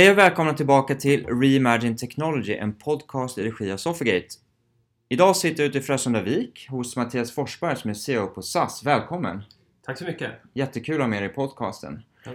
Hej 0.00 0.10
och 0.10 0.18
välkomna 0.18 0.54
tillbaka 0.54 0.94
till 0.94 1.26
Reimagine 1.26 1.96
Technology, 1.96 2.54
en 2.54 2.72
podcast 2.72 3.38
i 3.38 3.42
regi 3.42 3.72
av 3.72 3.76
Sofigate. 3.76 4.26
Idag 5.08 5.36
sitter 5.36 5.62
jag 5.62 5.68
ute 5.68 5.78
i 5.78 5.80
Frösundavik 5.80 6.66
hos 6.70 6.96
Mattias 6.96 7.32
Forsberg 7.32 7.76
som 7.76 7.90
är 7.90 7.94
CEO 7.94 8.26
på 8.26 8.42
SAS. 8.42 8.82
Välkommen! 8.86 9.42
Tack 9.86 9.98
så 9.98 10.04
mycket! 10.04 10.30
Jättekul 10.54 10.94
att 10.94 11.00
ha 11.00 11.08
med 11.08 11.22
dig 11.22 11.30
i 11.30 11.32
podcasten. 11.32 12.02
Tack. 12.24 12.34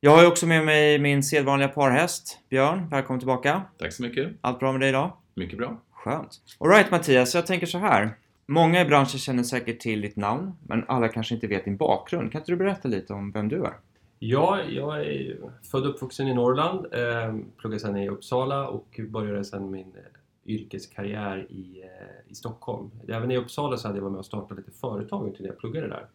Jag 0.00 0.16
har 0.16 0.26
också 0.26 0.46
med 0.46 0.64
mig 0.64 0.98
min 0.98 1.22
sedvanliga 1.22 1.68
parhäst, 1.68 2.38
Björn. 2.50 2.88
Välkommen 2.90 3.20
tillbaka! 3.20 3.62
Tack 3.78 3.92
så 3.92 4.02
mycket. 4.02 4.30
Allt 4.40 4.58
bra 4.58 4.72
med 4.72 4.80
dig 4.80 4.88
idag? 4.88 5.12
Mycket 5.34 5.58
bra. 5.58 5.80
Skönt. 5.92 6.40
Alright 6.58 6.90
Mattias, 6.90 7.34
jag 7.34 7.46
tänker 7.46 7.66
så 7.66 7.78
här. 7.78 8.16
Många 8.46 8.80
i 8.80 8.84
branschen 8.84 9.18
känner 9.18 9.42
säkert 9.42 9.80
till 9.80 10.00
ditt 10.00 10.16
namn, 10.16 10.52
men 10.66 10.84
alla 10.88 11.08
kanske 11.08 11.34
inte 11.34 11.46
vet 11.46 11.64
din 11.64 11.76
bakgrund. 11.76 12.32
Kan 12.32 12.40
inte 12.40 12.52
du 12.52 12.56
berätta 12.56 12.88
lite 12.88 13.12
om 13.12 13.32
vem 13.32 13.48
du 13.48 13.64
är? 13.64 13.74
Ja, 14.22 14.62
jag 14.62 15.06
är 15.06 15.36
född 15.62 15.82
och 15.82 15.90
uppvuxen 15.90 16.28
i 16.28 16.34
Norrland, 16.34 16.86
eh, 16.94 17.36
pluggade 17.56 17.80
sedan 17.80 17.96
i 17.96 18.08
Uppsala 18.08 18.68
och 18.68 19.00
började 19.08 19.44
sedan 19.44 19.70
min 19.70 19.92
eh, 19.96 20.52
yrkeskarriär 20.54 21.46
i, 21.52 21.82
eh, 21.82 22.30
i 22.30 22.34
Stockholm. 22.34 22.90
Även 23.08 23.30
i 23.30 23.36
Uppsala 23.36 23.76
så 23.76 23.88
hade 23.88 23.98
jag 23.98 24.02
varit 24.02 24.12
med 24.12 24.18
och 24.18 24.26
startat 24.26 24.58
lite 24.58 24.70
företag 24.70 25.26
under 25.26 25.44
jag 25.44 25.58
pluggade 25.58 25.88
där. 25.88 26.06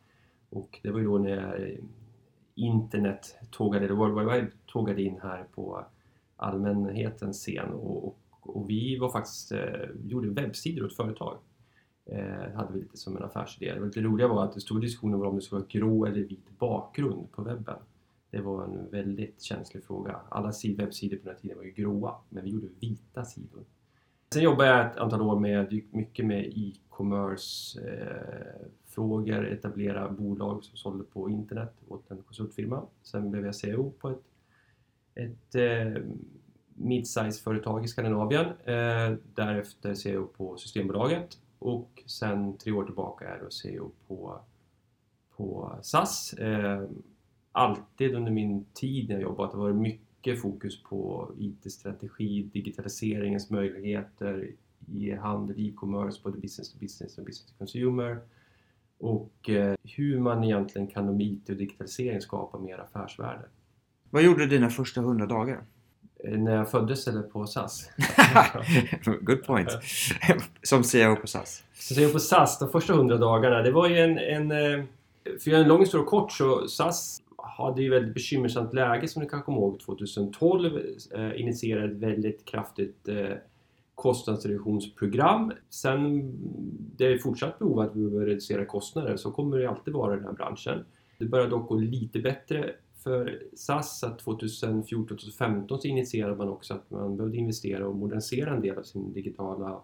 Och 0.49 0.79
det 0.83 0.91
var 0.91 0.99
ju 0.99 1.05
då 1.05 1.17
när 1.17 1.77
internet 2.55 3.35
tågade, 3.51 3.85
eller 3.85 3.95
World 3.95 4.19
Wide 4.19 4.41
Web 4.41 4.51
tågade 4.65 5.01
in 5.01 5.19
här 5.23 5.45
på 5.55 5.85
allmänhetens 6.35 7.37
scen 7.37 7.73
och, 7.73 8.07
och, 8.07 8.17
och 8.41 8.69
vi 8.69 8.97
var 8.97 9.09
faktiskt, 9.09 9.51
eh, 9.51 9.89
gjorde 10.03 10.29
webbsidor 10.29 10.85
åt 10.85 10.95
företag. 10.95 11.37
Eh, 12.05 12.55
hade 12.55 12.73
vi 12.73 12.79
lite 12.79 12.97
som 12.97 13.17
en 13.17 13.23
affärsidé. 13.23 13.73
Det 13.73 13.85
lite 13.85 14.01
roliga 14.01 14.27
var 14.27 14.43
att 14.43 14.53
det 14.53 14.61
stod 14.61 14.81
diskussioner 14.81 15.23
om 15.23 15.35
det 15.35 15.41
skulle 15.41 15.59
vara 15.59 15.69
grå 15.69 16.05
eller 16.05 16.19
vit 16.19 16.59
bakgrund 16.59 17.31
på 17.31 17.43
webben. 17.43 17.77
Det 18.31 18.41
var 18.41 18.63
en 18.63 18.89
väldigt 18.89 19.41
känslig 19.41 19.83
fråga. 19.83 20.19
Alla 20.29 20.51
webbsidor 20.77 21.17
på 21.17 21.23
den 21.23 21.35
här 21.35 21.41
tiden 21.41 21.57
var 21.57 21.63
ju 21.63 21.71
gråa, 21.71 22.15
men 22.29 22.43
vi 22.43 22.49
gjorde 22.49 22.67
vita 22.79 23.25
sidor. 23.25 23.63
Sen 24.33 24.43
jobbade 24.43 24.69
jag 24.69 24.85
ett 24.85 24.97
antal 24.97 25.21
år 25.21 25.39
med 25.39 25.83
mycket 25.91 26.25
med 26.25 26.45
e-commerce 26.55 27.81
eh, 27.81 28.67
frågor, 28.85 29.47
etablera 29.47 30.09
bolag 30.09 30.63
som 30.63 30.77
sålde 30.77 31.03
på 31.03 31.29
internet 31.29 31.73
åt 31.87 32.11
en 32.11 32.23
konsultfirma. 32.23 32.83
Sen 33.03 33.31
blev 33.31 33.45
jag 33.45 33.55
CEO 33.55 33.91
på 33.91 34.09
ett, 34.09 34.23
ett 35.15 35.55
eh, 35.55 36.03
mid-size 36.73 37.43
företag 37.43 37.85
i 37.85 37.87
Skandinavien. 37.87 38.45
Eh, 38.45 39.17
därefter 39.35 39.93
CEO 39.93 40.27
på 40.27 40.57
Systembolaget 40.57 41.37
och 41.59 42.03
sen 42.05 42.57
tre 42.57 42.71
år 42.71 42.83
tillbaka 42.83 43.27
är 43.27 43.39
jag 43.41 43.53
CEO 43.53 43.91
på, 44.07 44.39
på 45.35 45.75
SAS. 45.81 46.33
Eh, 46.33 46.83
alltid 47.55 48.15
under 48.15 48.31
min 48.31 48.65
tid 48.73 49.09
när 49.09 49.15
jag 49.15 49.21
jobbat 49.21 49.53
har 49.53 49.57
det 49.57 49.73
varit 49.73 49.75
mycket 49.75 50.41
fokus 50.41 50.83
på 50.83 51.31
IT-strategi, 51.39 52.49
digitaliseringens 52.53 53.49
möjligheter 53.49 54.51
i 54.87 55.11
handel, 55.11 55.55
e-commerce, 55.59 56.19
både 56.23 56.37
business 56.37 56.73
to 56.73 56.79
business 56.79 57.17
och 57.17 57.25
business 57.25 57.51
to 57.51 57.57
consumer 57.57 58.19
och 58.99 59.49
eh, 59.49 59.75
hur 59.83 60.19
man 60.19 60.43
egentligen 60.43 60.87
kan 60.87 61.17
med 61.17 61.21
IT 61.21 61.49
och 61.49 61.55
digitalisering 61.55 62.21
skapa 62.21 62.59
mer 62.59 62.77
affärsvärde. 62.77 63.45
Vad 64.09 64.23
gjorde 64.23 64.39
du 64.39 64.47
dina 64.47 64.69
första 64.69 65.01
100 65.01 65.25
dagar? 65.25 65.63
Eh, 66.23 66.37
när 66.37 66.55
jag 66.55 66.71
föddes 66.71 67.07
eller 67.07 67.21
på 67.21 67.47
SAS? 67.47 67.89
Good 69.21 69.43
point. 69.43 69.69
Som 70.61 70.83
CEO 70.83 71.15
på 71.15 71.27
SAS. 71.27 71.63
Som 71.73 71.95
CEO 71.95 72.09
på 72.09 72.19
SAS, 72.19 72.59
de 72.59 72.69
första 72.69 72.93
100 72.93 73.17
dagarna, 73.17 73.61
det 73.61 73.71
var 73.71 73.89
ju 73.89 73.97
en... 73.97 74.17
en 74.17 74.51
eh, 74.51 74.83
för 75.25 75.35
att 75.35 75.47
göra 75.47 75.61
en 75.61 75.67
lång 75.67 75.79
historia 75.79 76.05
kort 76.05 76.31
så 76.31 76.67
SAS 76.67 77.21
hade 77.45 77.81
ju 77.81 77.89
väldigt 77.89 78.13
bekymmersamt 78.13 78.73
läge 78.73 79.07
som 79.07 79.23
ni 79.23 79.29
kanske 79.29 79.45
kommer 79.45 79.59
ihåg 79.59 79.79
2012 79.79 80.79
eh, 81.15 81.41
initierade 81.41 81.85
ett 81.85 81.97
väldigt 81.97 82.45
kraftigt 82.45 83.07
eh, 83.07 83.37
kostnadsreduktionsprogram. 83.95 85.51
Sen 85.69 86.31
det 86.97 87.05
är 87.05 87.17
fortsatt 87.17 87.59
behov 87.59 87.79
att 87.79 87.95
vi 87.95 88.05
behöver 88.05 88.25
reducera 88.25 88.65
kostnader 88.65 89.17
så 89.17 89.31
kommer 89.31 89.57
det 89.57 89.69
alltid 89.69 89.93
vara 89.93 90.13
i 90.13 90.17
den 90.17 90.25
här 90.25 90.33
branschen. 90.33 90.85
Det 91.19 91.25
börjar 91.25 91.49
dock 91.49 91.69
gå 91.69 91.75
lite 91.75 92.19
bättre 92.19 92.75
för 93.03 93.43
SAS 93.55 94.03
att 94.03 94.21
2014-2015 94.21 95.77
så 95.77 95.87
initierade 95.87 96.35
man 96.35 96.49
också 96.49 96.73
att 96.73 96.91
man 96.91 97.17
behövde 97.17 97.37
investera 97.37 97.87
och 97.87 97.95
modernisera 97.95 98.53
en 98.53 98.61
del 98.61 98.77
av 98.77 98.83
sin 98.83 99.13
digitala, 99.13 99.81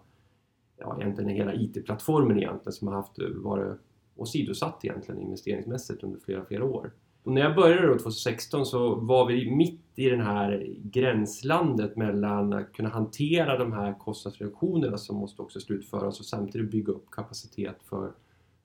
ja 0.78 0.96
egentligen 1.00 1.30
hela 1.30 1.54
IT-plattformen 1.54 2.38
egentligen 2.38 2.72
som 2.72 2.88
har 2.88 2.94
haft 2.94 3.18
varit 3.34 3.78
åsidosatt 4.16 4.84
egentligen 4.84 5.20
investeringsmässigt 5.20 6.02
under 6.02 6.20
flera, 6.20 6.44
flera 6.44 6.64
år. 6.64 6.92
Och 7.22 7.32
när 7.32 7.42
jag 7.42 7.54
började 7.56 7.86
då 7.86 7.92
2016 7.92 8.66
så 8.66 8.94
var 8.94 9.26
vi 9.26 9.50
mitt 9.50 9.80
i 9.94 10.08
det 10.08 10.22
här 10.22 10.66
gränslandet 10.82 11.96
mellan 11.96 12.52
att 12.52 12.72
kunna 12.72 12.88
hantera 12.88 13.58
de 13.58 13.72
här 13.72 13.98
kostnadsreduktionerna 13.98 14.98
som 14.98 15.16
måste 15.16 15.42
också 15.42 15.60
slutföras 15.60 16.20
och 16.20 16.26
samtidigt 16.26 16.70
bygga 16.70 16.92
upp 16.92 17.10
kapacitet 17.10 17.76
för, 17.84 18.12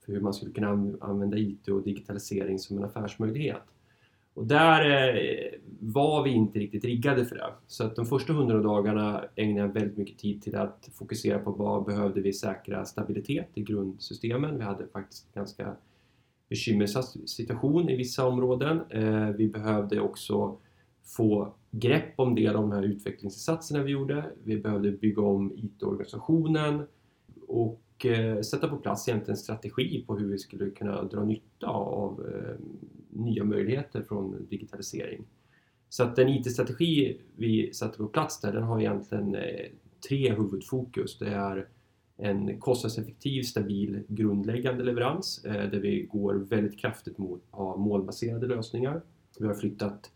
för 0.06 0.14
hur 0.14 0.22
man 0.22 0.34
skulle 0.34 0.52
kunna 0.52 0.98
använda 1.02 1.38
IT 1.38 1.68
och 1.68 1.84
digitalisering 1.84 2.60
som 2.60 2.78
en 2.78 2.84
affärsmöjlighet. 2.84 3.64
Och 4.34 4.48
där 4.48 4.90
eh, 5.16 5.60
var 5.80 6.24
vi 6.24 6.30
inte 6.30 6.60
riktigt 6.60 6.86
riggade 6.86 7.26
för 7.26 7.36
det. 7.36 7.54
Så 7.68 7.84
att 7.84 7.96
de 7.96 8.06
första 8.06 8.34
100 8.34 8.62
dagarna 8.62 9.24
ägnade 9.36 9.68
jag 9.68 9.74
väldigt 9.74 9.98
mycket 9.98 10.18
tid 10.18 10.42
till 10.42 10.56
att 10.56 10.90
fokusera 10.94 11.40
på 11.40 11.52
vad 11.52 11.86
behövde 11.86 12.22
vi 12.22 12.34
säkra 12.34 12.86
stabilitet 12.86 13.50
i 13.54 13.62
grundsystemen. 13.62 14.58
Vi 14.58 14.64
hade 14.64 14.88
faktiskt 14.88 15.34
ganska 15.34 15.76
bekymmersam 16.50 17.04
situation 17.28 17.90
i 17.90 17.96
vissa 17.96 18.28
områden. 18.28 18.82
Eh, 18.90 19.30
vi 19.30 19.48
behövde 19.48 20.00
också 20.00 20.58
få 21.04 21.54
grepp 21.72 22.14
om 22.16 22.36
del 22.36 22.56
av 22.56 22.62
de 22.62 22.72
här 22.72 22.84
utvecklingsinsatserna 22.84 23.84
vi 23.84 23.92
gjorde. 23.92 24.26
Vi 24.44 24.58
behövde 24.58 24.92
bygga 24.92 25.22
om 25.22 25.52
IT-organisationen 25.56 26.84
och 27.48 28.06
eh, 28.06 28.42
sätta 28.42 28.68
på 28.68 28.78
plats 28.78 29.08
egentligen 29.08 29.34
en 29.34 29.38
strategi 29.38 30.04
på 30.08 30.18
hur 30.18 30.28
vi 30.28 30.38
skulle 30.38 30.70
kunna 30.70 31.04
dra 31.04 31.24
nytta 31.24 31.68
av 31.68 32.26
eh, 32.28 32.56
nya 33.10 33.44
möjligheter 33.44 34.02
från 34.02 34.48
digitalisering. 34.50 35.24
Så 35.90 36.04
att 36.04 36.16
den 36.16 36.30
IT-strategi 36.30 37.22
vi 37.36 37.74
satte 37.74 37.98
på 37.98 38.08
plats 38.08 38.42
där, 38.42 38.54
den 38.54 38.64
har 38.64 38.80
egentligen 38.80 39.38
tre 40.08 40.34
huvudfokus. 40.34 41.18
Det 41.18 41.28
är 41.28 41.68
en 42.18 42.60
kostnadseffektiv, 42.60 43.44
stabil, 43.44 44.04
grundläggande 44.08 44.84
leverans 44.84 45.46
eh, 45.46 45.70
där 45.70 45.80
vi 45.80 46.02
går 46.12 46.34
väldigt 46.34 46.80
kraftigt 46.80 47.18
mot 47.18 47.44
att 47.52 47.58
ha 47.58 47.78
målbaserade 47.78 48.48
lösningar. 48.48 49.02
Vi 49.40 49.48
har 49.48 49.54
flyttat 49.54 50.12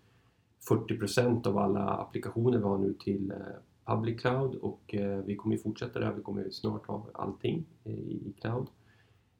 40% 0.69 1.47
av 1.47 1.57
alla 1.57 1.89
applikationer 1.89 2.57
vi 2.57 2.63
har 2.63 2.77
nu 2.77 2.93
till 2.93 3.31
eh, 3.31 3.37
public 3.85 4.21
cloud 4.21 4.55
och 4.55 4.95
eh, 4.95 5.17
vi 5.17 5.35
kommer 5.35 5.57
fortsätta 5.57 5.99
där. 5.99 6.13
Vi 6.13 6.21
kommer 6.21 6.49
snart 6.49 6.85
ha 6.87 7.07
allting 7.13 7.65
eh, 7.83 7.93
i 7.93 8.33
cloud. 8.41 8.67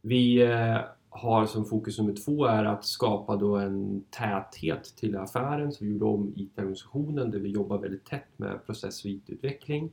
Vi 0.01 0.41
eh, 0.41 0.77
har 1.09 1.45
som 1.45 1.65
fokus 1.65 1.97
nummer 1.97 2.13
två 2.13 2.45
är 2.45 2.65
att 2.65 2.85
skapa 2.85 3.35
då 3.35 3.55
en 3.55 4.03
täthet 4.09 4.83
till 4.83 5.17
affären. 5.17 5.71
Så 5.71 5.85
vi 5.85 5.91
gjorde 5.91 6.05
om 6.05 6.33
IT-organisationen 6.35 7.31
där 7.31 7.39
vi 7.39 7.49
jobbar 7.49 7.77
väldigt 7.77 8.05
tätt 8.05 8.37
med 8.37 8.65
process 8.65 9.05
och 9.05 9.11
IT-utveckling 9.11 9.91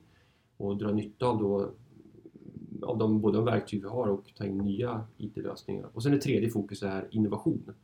och 0.56 0.76
drar 0.76 0.92
nytta 0.92 1.26
av 1.26 1.38
då 1.38 1.70
av 2.82 2.98
de, 2.98 3.20
både 3.20 3.38
de 3.38 3.44
verktyg 3.44 3.82
vi 3.82 3.88
har 3.88 4.06
och 4.06 4.32
ta 4.36 4.44
in 4.44 4.58
nya 4.58 5.06
IT-lösningar. 5.16 5.88
Och 5.92 6.02
sen 6.02 6.12
det 6.12 6.18
tredje 6.18 6.50
fokus 6.50 6.82
är 6.82 7.08
innovation, 7.10 7.74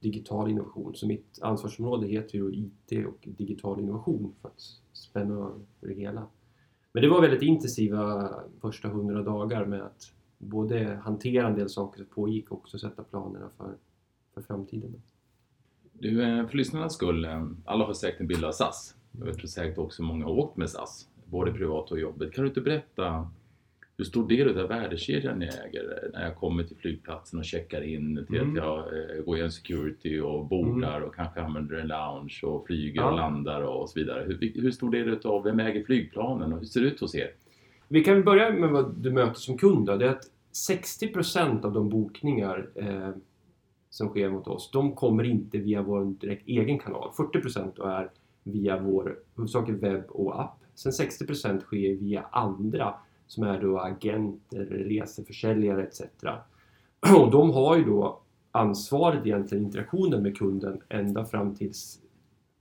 digital 0.00 0.50
innovation. 0.50 0.94
Så 0.94 1.06
mitt 1.06 1.38
ansvarsområde 1.42 2.06
heter 2.06 2.38
ju 2.38 2.54
IT 2.54 3.06
och 3.06 3.28
digital 3.38 3.80
innovation 3.80 4.32
för 4.40 4.48
att 4.48 4.60
spänna 4.92 5.34
över 5.34 5.54
det 5.80 5.94
hela. 5.94 6.26
Men 6.92 7.02
det 7.02 7.08
var 7.08 7.20
väldigt 7.20 7.42
intensiva 7.42 8.30
första 8.60 8.88
hundra 8.88 9.22
dagar 9.22 9.66
med 9.66 9.82
att 9.82 10.12
både 10.38 11.00
hantera 11.02 11.48
en 11.48 11.54
del 11.54 11.68
saker 11.68 11.98
som 11.98 12.06
pågick 12.06 12.50
och 12.50 12.58
också 12.58 12.78
sätta 12.78 13.02
planerna 13.02 13.48
för, 13.56 13.74
för 14.34 14.42
framtiden. 14.42 15.02
Du, 15.92 16.22
eh, 16.22 16.46
för 16.46 16.56
lyssnarnas 16.56 16.94
skull, 16.94 17.24
eh, 17.24 17.46
alla 17.64 17.84
har 17.84 17.92
säkert 17.92 18.20
en 18.20 18.26
bild 18.26 18.44
av 18.44 18.52
SAS. 18.52 18.94
Jag 19.24 19.34
tror 19.34 19.46
säkert 19.46 19.78
också 19.78 20.02
många 20.02 20.24
har 20.24 20.32
åkt 20.32 20.56
med 20.56 20.70
SAS, 20.70 21.08
både 21.24 21.52
privat 21.52 21.90
och 21.90 22.00
jobbet. 22.00 22.32
Kan 22.32 22.44
du 22.44 22.48
inte 22.48 22.60
berätta 22.60 23.30
hur 23.96 24.04
stor 24.04 24.28
del 24.28 24.58
av 24.58 24.68
värdekedjan 24.68 25.40
jag 25.40 25.54
äger 25.54 26.10
när 26.12 26.24
jag 26.24 26.36
kommer 26.36 26.64
till 26.64 26.76
flygplatsen 26.76 27.38
och 27.38 27.44
checkar 27.44 27.82
in 27.82 28.26
till 28.26 28.36
mm. 28.36 28.50
att 28.50 28.56
jag 28.56 28.78
eh, 28.78 29.24
går 29.24 29.36
igenom 29.36 29.50
security 29.50 30.20
och 30.20 30.46
bordar 30.46 30.96
mm. 30.96 31.08
och 31.08 31.14
kanske 31.14 31.40
använder 31.40 31.76
en 31.76 31.86
lounge 31.86 32.40
och 32.42 32.66
flyger 32.66 33.00
ja. 33.00 33.10
och 33.10 33.16
landar 33.16 33.62
och 33.62 33.90
så 33.90 33.98
vidare. 33.98 34.24
Hur, 34.26 34.62
hur 34.62 34.70
stor 34.70 34.90
del 34.90 35.18
av 35.24 35.42
vem 35.44 35.60
äger 35.60 35.84
flygplanen 35.84 36.52
och 36.52 36.58
hur 36.58 36.66
ser 36.66 36.80
det 36.80 36.86
ut 36.86 37.00
hos 37.00 37.14
er? 37.14 37.30
Vi 37.88 38.04
kan 38.04 38.24
börja 38.24 38.52
med 38.52 38.70
vad 38.70 38.94
du 38.94 39.12
möter 39.12 39.40
som 39.40 39.58
kund. 39.58 39.86
Då. 39.86 39.96
Det 39.96 40.06
är 40.06 40.10
att 40.10 40.30
60% 40.70 41.64
av 41.64 41.72
de 41.72 41.88
bokningar 41.88 42.68
eh, 42.74 43.10
som 43.90 44.08
sker 44.08 44.30
mot 44.30 44.46
oss, 44.46 44.70
de 44.72 44.94
kommer 44.94 45.24
inte 45.24 45.58
via 45.58 45.82
vår 45.82 46.04
direkt 46.04 46.48
egen 46.48 46.78
kanal. 46.78 47.10
40% 47.16 47.86
är 47.86 48.10
via 48.42 48.78
vår 48.78 49.18
huvudsakligen 49.36 49.80
webb 49.80 50.04
och 50.08 50.40
app. 50.40 50.60
Sen 50.74 50.92
60% 50.92 51.60
sker 51.60 51.96
via 51.96 52.22
andra 52.22 52.94
som 53.26 53.44
är 53.44 53.60
då 53.60 53.78
agenter, 53.78 54.64
reseförsäljare 54.64 55.82
etc. 55.82 56.00
Och 57.20 57.30
de 57.30 57.50
har 57.50 57.76
ju 57.76 57.84
då 57.84 58.20
ansvaret 58.50 59.26
egentligen 59.26 59.64
interaktionen 59.64 60.22
med 60.22 60.36
kunden 60.36 60.80
ända 60.88 61.24
fram 61.24 61.54
tills 61.54 62.00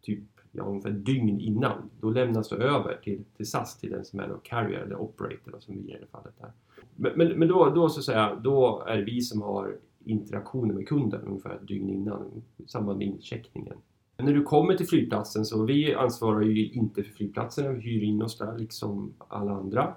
typ 0.01 0.23
ja, 0.51 0.63
ungefär 0.63 0.89
ett 0.89 1.05
dygn 1.05 1.39
innan. 1.39 1.89
Då 2.01 2.09
lämnas 2.09 2.49
det 2.49 2.55
över 2.55 2.99
till, 3.03 3.23
till 3.37 3.49
SAS, 3.49 3.79
till 3.79 3.91
den 3.91 4.05
som 4.05 4.19
är 4.19 4.27
då 4.27 4.37
carrier 4.37 4.79
eller 4.79 4.95
operator 4.95 5.55
som 5.59 5.75
vi 5.75 5.91
är 5.91 5.97
i 5.97 5.99
det 5.99 6.07
fallet. 6.07 6.33
Där. 6.39 6.51
Men, 6.95 7.11
men, 7.15 7.39
men 7.39 7.47
då, 7.47 7.69
då, 7.69 7.89
så 7.89 7.99
att 7.99 8.05
säga, 8.05 8.35
då 8.43 8.83
är 8.87 8.97
det 8.97 9.03
vi 9.03 9.21
som 9.21 9.41
har 9.41 9.77
interaktionen 10.05 10.75
med 10.75 10.87
kunden 10.87 11.21
ungefär 11.21 11.55
ett 11.55 11.67
dygn 11.67 11.89
innan 11.89 12.43
i 12.57 12.67
samband 12.67 12.97
med 12.97 13.07
incheckningen. 13.07 13.77
När 14.17 14.33
du 14.33 14.43
kommer 14.43 14.75
till 14.75 14.87
flygplatsen 14.87 15.45
så 15.45 15.65
vi 15.65 15.93
ansvarar 15.93 16.41
ju 16.41 16.69
inte 16.69 17.03
för 17.03 17.11
flygplatsen, 17.11 17.75
vi 17.75 17.81
hyr 17.81 18.03
in 18.03 18.21
oss 18.21 18.37
där 18.37 18.57
liksom 18.57 19.13
alla 19.27 19.51
andra. 19.51 19.93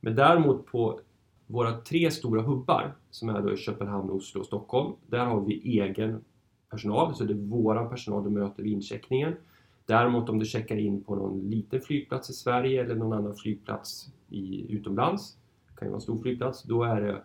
Men 0.00 0.14
däremot 0.14 0.66
på 0.66 1.00
våra 1.46 1.80
tre 1.80 2.10
stora 2.10 2.42
hubbar 2.42 2.94
som 3.10 3.28
är 3.28 3.42
då 3.42 3.52
i 3.52 3.56
Köpenhamn, 3.56 4.10
Oslo 4.10 4.40
och 4.40 4.46
Stockholm. 4.46 4.92
Där 5.06 5.24
har 5.24 5.40
vi 5.40 5.80
egen 5.80 6.24
personal, 6.70 7.14
så 7.14 7.24
det 7.24 7.32
är 7.32 7.36
våran 7.36 7.90
personal 7.90 8.24
du 8.24 8.30
möter 8.30 8.62
vid 8.62 8.72
incheckningen. 8.72 9.34
Däremot 9.86 10.28
om 10.28 10.38
du 10.38 10.46
checkar 10.46 10.76
in 10.76 11.02
på 11.02 11.14
någon 11.14 11.50
liten 11.50 11.80
flygplats 11.80 12.30
i 12.30 12.32
Sverige 12.32 12.84
eller 12.84 12.94
någon 12.94 13.12
annan 13.12 13.36
flygplats 13.36 14.12
i, 14.28 14.72
utomlands, 14.72 15.36
det 15.68 15.76
kan 15.76 15.86
ju 15.86 15.90
vara 15.90 15.96
en 15.96 16.02
stor 16.02 16.18
flygplats, 16.18 16.62
då 16.62 16.82
är 16.82 17.00
det 17.00 17.22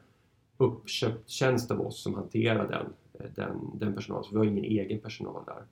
uppköpt 0.57 1.29
tjänst 1.29 1.71
av 1.71 1.81
oss 1.81 2.03
som 2.03 2.13
hanterar 2.13 2.67
den, 2.67 2.85
eh, 3.13 3.31
den, 3.35 3.71
den 3.79 3.93
personalen. 3.93 4.23
Så 4.23 4.31
vi 4.31 4.37
har 4.37 4.45
ingen 4.45 4.63
egen 4.63 4.99
personal 4.99 5.43
där. 5.45 5.63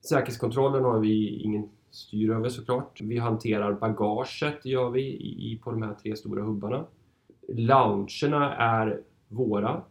Säkerhetskontrollen 0.00 0.84
har 0.84 1.00
vi 1.00 1.28
ingen 1.28 1.68
styr 1.96 2.30
över 2.30 2.48
såklart. 2.48 3.00
Vi 3.00 3.18
hanterar 3.18 3.72
bagaget, 3.72 4.64
gör 4.64 4.90
vi, 4.90 5.02
i, 5.02 5.60
på 5.64 5.70
de 5.70 5.82
här 5.82 5.94
tre 5.94 6.16
stora 6.16 6.42
hubbarna. 6.42 6.84
Loungerna 7.48 8.56
är 8.56 9.02
våra. 9.28 9.82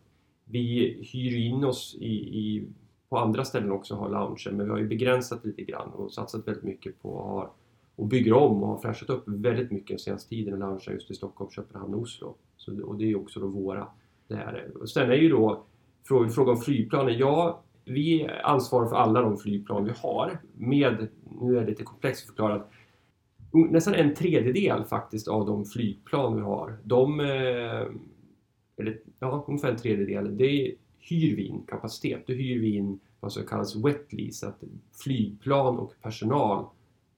Vi 0.46 0.98
hyr 1.14 1.38
in 1.38 1.64
oss 1.64 1.96
i, 2.00 2.14
i, 2.16 2.68
på 3.10 3.18
andra 3.18 3.46
ställen 3.46 3.72
också 3.72 3.96
har 3.96 4.10
lounger 4.10 4.52
men 4.52 4.66
vi 4.66 4.72
har 4.72 4.78
ju 4.78 4.88
begränsat 4.88 5.46
lite 5.46 5.62
grann 5.62 5.90
och 5.90 6.12
satsat 6.12 6.48
väldigt 6.48 6.64
mycket 6.64 7.02
på 7.02 7.20
att 7.20 7.26
ha 7.26 7.54
och 7.96 8.08
bygger 8.08 8.34
om 8.34 8.64
och 8.64 8.70
har 8.70 8.78
fräschat 8.78 9.10
upp 9.10 9.24
väldigt 9.28 9.72
mycket 9.72 9.90
den 9.90 10.00
senaste 10.00 10.30
tiden 10.30 10.54
i 10.54 10.58
lounger 10.58 10.92
just 10.92 11.12
i 11.12 11.14
Stockholm, 11.14 11.52
Köpenhamn 11.52 11.94
och 11.94 12.02
Oslo. 12.02 12.36
Så, 12.58 12.84
och 12.84 12.98
det 12.98 13.12
är 13.12 13.16
också 13.16 13.40
då 13.40 13.48
våra. 13.48 13.88
Det 14.28 14.36
här. 14.36 14.72
Och 14.82 14.90
sen 14.90 15.12
är 15.12 15.16
ju 15.16 15.30
då 15.30 15.64
frågan 16.08 16.30
fråga 16.30 16.52
om 16.52 16.58
flygplanen. 16.58 17.18
Ja, 17.18 17.64
vi 17.86 18.30
ansvarar 18.44 18.88
för 18.88 18.96
alla 18.96 19.22
de 19.22 19.38
flygplan 19.38 19.86
vi 19.86 19.92
har 20.02 20.40
med, 20.54 21.08
nu 21.42 21.58
är 21.58 21.62
det 21.62 21.70
lite 21.70 21.84
komplext 21.84 22.26
förklarat, 22.26 22.72
mm, 23.54 23.68
nästan 23.68 23.94
en 23.94 24.16
tredjedel 24.16 24.84
faktiskt 24.84 25.28
av 25.28 25.46
de 25.46 25.66
flygplan 25.66 26.36
vi 26.36 26.42
har, 26.42 26.78
de, 26.84 27.20
eh, 27.20 27.88
eller 28.78 29.00
ja, 29.20 29.46
ungefär 29.48 29.70
en 29.70 29.78
tredjedel, 29.78 30.38
det 30.38 30.76
hyr 31.00 31.36
vi 31.36 31.46
in 31.46 31.64
kapacitet. 31.68 32.28
Då 32.28 32.34
hyr 32.34 32.60
vi 32.60 32.76
in 32.76 33.00
vad 33.20 33.34
som 33.34 33.46
kallas 33.46 33.76
wet 33.76 34.14
lease, 34.14 34.48
att 34.48 34.64
flygplan 35.04 35.80
och 35.80 35.94
personal 36.02 36.66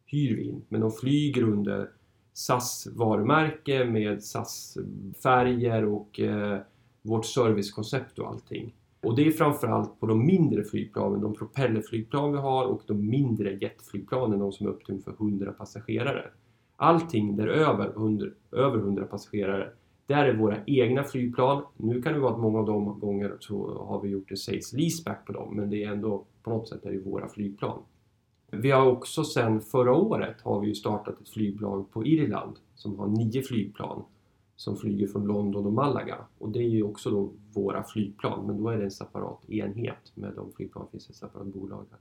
hyr 0.05 0.35
vi 0.35 0.43
in. 0.43 0.61
Men 0.69 0.81
de 0.81 0.91
flyger 0.91 1.43
under 1.43 1.89
SAS 2.33 2.87
varumärke 2.95 3.85
med 3.85 4.23
SAS 4.23 4.77
färger 5.23 5.85
och 5.85 6.19
eh, 6.19 6.59
vårt 7.01 7.25
servicekoncept 7.25 8.19
och 8.19 8.27
allting. 8.27 8.75
Och 9.01 9.15
det 9.15 9.27
är 9.27 9.31
framförallt 9.31 9.99
på 9.99 10.05
de 10.05 10.25
mindre 10.25 10.63
flygplanen, 10.63 11.21
de 11.21 11.33
propellerflygplan 11.33 12.31
vi 12.31 12.37
har 12.37 12.65
och 12.65 12.81
de 12.87 13.09
mindre 13.09 13.53
jetflygplanen, 13.53 14.39
de 14.39 14.51
som 14.51 14.67
är 14.67 14.71
upp 14.71 14.85
till 14.85 14.93
ungefär 14.93 15.11
100 15.11 15.51
passagerare. 15.51 16.25
Allting 16.75 17.35
däröver, 17.35 17.91
under, 17.95 18.33
över 18.51 18.77
100 18.77 19.05
passagerare, 19.05 19.69
där 20.05 20.25
är 20.25 20.37
våra 20.37 20.57
egna 20.65 21.03
flygplan. 21.03 21.63
Nu 21.77 22.01
kan 22.01 22.13
det 22.13 22.19
vara 22.19 22.33
att 22.33 22.39
många 22.39 22.59
av 22.59 22.65
de 22.65 22.99
gånger 22.99 23.37
så 23.39 23.85
har 23.87 24.01
vi 24.01 24.09
gjort 24.09 24.31
en 24.31 24.37
sales 24.37 24.73
leaseback 24.73 25.25
på 25.25 25.33
dem, 25.33 25.55
men 25.55 25.69
det 25.69 25.83
är 25.83 25.91
ändå 25.91 26.25
på 26.43 26.49
något 26.49 26.69
sätt 26.69 26.85
är 26.85 26.91
det 26.91 26.99
våra 26.99 27.27
flygplan. 27.27 27.79
Vi 28.51 28.71
har 28.71 28.87
också 28.87 29.23
sedan 29.23 29.61
förra 29.61 29.93
året 29.93 30.41
har 30.41 30.59
vi 30.59 30.75
startat 30.75 31.21
ett 31.21 31.29
flygbolag 31.29 31.91
på 31.91 32.05
Irland 32.05 32.55
som 32.75 32.99
har 32.99 33.07
nio 33.07 33.41
flygplan 33.41 34.03
som 34.57 34.77
flyger 34.77 35.07
från 35.07 35.25
London 35.25 35.65
och 35.65 35.73
Malaga. 35.73 36.17
Och 36.37 36.49
det 36.49 36.59
är 36.59 36.69
ju 36.69 36.83
också 36.83 37.09
då 37.09 37.31
våra 37.53 37.83
flygplan, 37.83 38.47
men 38.47 38.57
då 38.57 38.69
är 38.69 38.77
det 38.77 38.83
en 38.83 38.91
separat 38.91 39.49
enhet. 39.49 40.11
Med 40.13 40.33
de 40.35 40.51
flygplan 40.51 40.87
finns 40.91 41.09
ett 41.09 41.15
separat 41.15 41.47
bolag 41.47 41.85
där. 41.89 41.99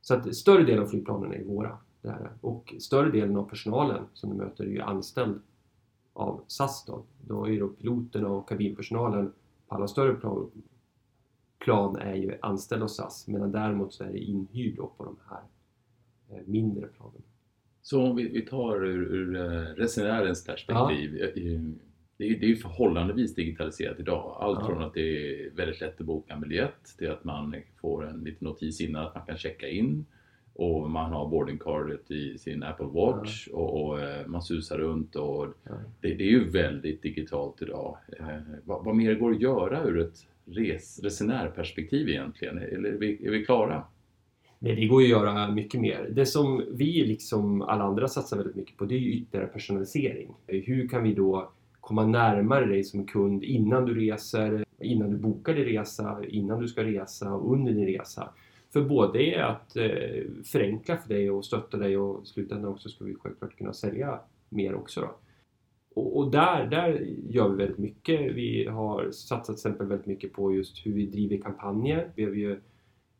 Så 0.00 0.14
att 0.14 0.36
större 0.36 0.64
delen 0.64 0.82
av 0.82 0.86
flygplanen 0.86 1.32
är 1.32 1.44
våra. 1.44 1.78
Det 2.02 2.08
är 2.08 2.30
Och 2.40 2.74
större 2.78 3.10
delen 3.10 3.36
av 3.36 3.48
personalen 3.48 4.04
som 4.12 4.30
du 4.30 4.36
möter 4.36 4.64
är 4.64 4.68
ju 4.68 4.80
anställd 4.80 5.40
av 6.12 6.40
SAS 6.46 6.84
då. 6.86 7.02
Då 7.26 7.48
är 7.48 7.60
då 7.60 7.68
piloterna 7.68 8.28
och 8.28 8.48
kabinpersonalen 8.48 9.32
på 9.68 9.74
alla 9.74 9.88
större 9.88 10.14
plan, 10.14 10.50
plan 11.58 11.96
är 11.96 12.14
ju 12.14 12.38
anställd 12.42 12.82
av 12.82 12.88
SAS 12.88 13.28
medan 13.28 13.52
däremot 13.52 13.94
så 13.94 14.04
är 14.04 14.12
det 14.12 14.18
inhyrd 14.18 14.76
på 14.76 15.04
de 15.04 15.16
här 15.28 15.42
eh, 16.28 16.46
mindre 16.46 16.86
planen. 16.86 17.22
Så 17.82 18.02
om 18.02 18.16
vi, 18.16 18.28
vi 18.28 18.42
tar 18.42 18.84
ur, 18.84 19.14
ur 19.14 19.36
eh, 19.36 19.74
resenärens 19.74 20.44
perspektiv. 20.44 21.16
Ja. 21.20 21.26
Eh, 22.18 22.28
det 22.28 22.28
är, 22.28 22.40
det 22.40 22.46
är 22.46 22.48
ju 22.48 22.56
förhållandevis 22.56 23.34
digitaliserat 23.34 24.00
idag. 24.00 24.36
Allt 24.40 24.58
ja. 24.60 24.66
från 24.66 24.82
att 24.82 24.94
det 24.94 25.00
är 25.00 25.50
väldigt 25.50 25.80
lätt 25.80 26.00
att 26.00 26.06
boka 26.06 26.34
en 26.34 26.40
biljett 26.40 26.96
till 26.98 27.10
att 27.10 27.24
man 27.24 27.54
får 27.80 28.08
en 28.08 28.24
liten 28.24 28.48
notis 28.48 28.80
innan 28.80 29.06
att 29.06 29.14
man 29.14 29.26
kan 29.26 29.36
checka 29.36 29.68
in 29.68 30.06
och 30.58 30.90
man 30.90 31.12
har 31.12 31.28
boardingcardet 31.28 32.10
i 32.10 32.38
sin 32.38 32.62
Apple 32.62 32.86
Watch 32.86 33.48
ja. 33.50 33.56
och, 33.56 33.86
och, 33.86 34.00
eh, 34.00 34.26
man 34.26 34.42
susar 34.42 34.78
runt 34.78 35.16
och 35.16 35.46
det, 36.00 36.14
det, 36.14 36.24
är 36.24 36.30
ju 36.30 36.48
väldigt 36.50 37.02
digitalt 37.02 37.62
idag. 37.62 37.96
Eh, 38.18 38.26
vad, 38.64 38.84
vad, 38.84 38.96
mer 38.96 39.14
går 39.14 39.30
att 39.32 39.40
göra 39.40 39.84
ur 39.84 40.00
ett 40.00 40.26
res, 40.46 41.00
resenärperspektiv 41.02 42.08
egentligen? 42.08 42.58
Eller 42.58 42.88
är 42.88 42.98
vi, 42.98 43.26
är 43.26 43.30
vi 43.30 43.44
klara? 43.44 43.84
Nej, 44.58 44.76
det 44.76 44.86
går 44.86 45.02
att 45.02 45.08
göra 45.08 45.50
mycket 45.50 45.80
mer. 45.80 46.08
Det 46.12 46.26
som 46.26 46.64
vi 46.72 47.06
liksom 47.06 47.62
alla 47.62 47.84
andra 47.84 48.08
satsar 48.08 48.36
väldigt 48.36 48.56
mycket 48.56 48.76
på 48.76 48.84
det 48.84 48.94
är 48.94 48.98
ju 48.98 49.12
ytterligare 49.12 49.48
personalisering. 49.48 50.34
Hur 50.46 50.88
kan 50.88 51.02
vi 51.02 51.14
då 51.14 51.52
komma 51.86 52.06
närmare 52.06 52.66
dig 52.66 52.84
som 52.84 53.06
kund 53.06 53.44
innan 53.44 53.84
du 53.84 53.94
reser, 53.94 54.64
innan 54.80 55.10
du 55.10 55.16
bokar 55.16 55.54
din 55.54 55.64
resa, 55.64 56.24
innan 56.28 56.60
du 56.60 56.68
ska 56.68 56.84
resa 56.84 57.34
och 57.34 57.52
under 57.52 57.72
din 57.72 57.86
resa. 57.86 58.28
För 58.72 58.84
både 58.84 59.46
att 59.46 59.76
eh, 59.76 60.24
förenkla 60.44 60.96
för 60.96 61.08
dig 61.08 61.30
och 61.30 61.44
stötta 61.44 61.76
dig 61.76 61.96
och 61.96 62.22
i 62.22 62.26
slutändan 62.26 62.70
också 62.70 62.88
ska 62.88 63.04
vi 63.04 63.14
självklart 63.14 63.58
kunna 63.58 63.72
sälja 63.72 64.20
mer 64.48 64.74
också. 64.74 65.00
Då. 65.00 65.10
Och, 65.94 66.18
och, 66.18 66.30
där, 66.30 66.66
där 66.66 67.06
gör 67.28 67.48
vi 67.48 67.56
väldigt 67.56 67.78
mycket. 67.78 68.20
Vi 68.20 68.66
har 68.66 69.10
satsat 69.10 69.44
till 69.44 69.52
exempel 69.52 69.86
väldigt 69.86 70.06
mycket 70.06 70.32
på 70.32 70.54
just 70.54 70.86
hur 70.86 70.92
vi 70.92 71.06
driver 71.06 71.36
kampanjer. 71.36 72.10
Vi 72.14 72.24
har 72.24 72.32
ju 72.32 72.60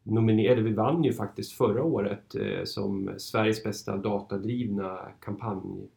nominerade, 0.02 0.62
vi 0.62 0.72
vann 0.72 1.04
ju 1.04 1.12
faktiskt 1.12 1.52
förra 1.52 1.84
året 1.84 2.34
eh, 2.34 2.64
som 2.64 3.14
Sveriges 3.18 3.64
bästa 3.64 3.96
datadrivna 3.96 4.98
kampanj, 5.20 5.88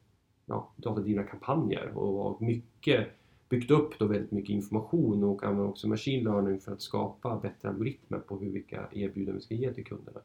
ja, 0.49 0.69
datadrivna 0.75 1.23
kampanjer 1.23 1.97
och 1.97 2.23
har 2.23 2.45
mycket 2.45 3.07
byggt 3.49 3.71
upp 3.71 3.99
då 3.99 4.05
väldigt 4.05 4.31
mycket 4.31 4.49
information 4.49 5.23
och 5.23 5.43
använder 5.43 5.69
också 5.69 5.87
machine 5.87 6.23
learning 6.23 6.59
för 6.59 6.71
att 6.71 6.81
skapa 6.81 7.39
bättre 7.39 7.69
algoritmer 7.69 8.19
på 8.19 8.37
hur 8.37 8.49
vilka 8.49 8.87
erbjudanden 8.91 9.35
vi 9.35 9.41
ska 9.41 9.55
ge 9.55 9.73
till 9.73 9.85
kunderna. 9.85 10.19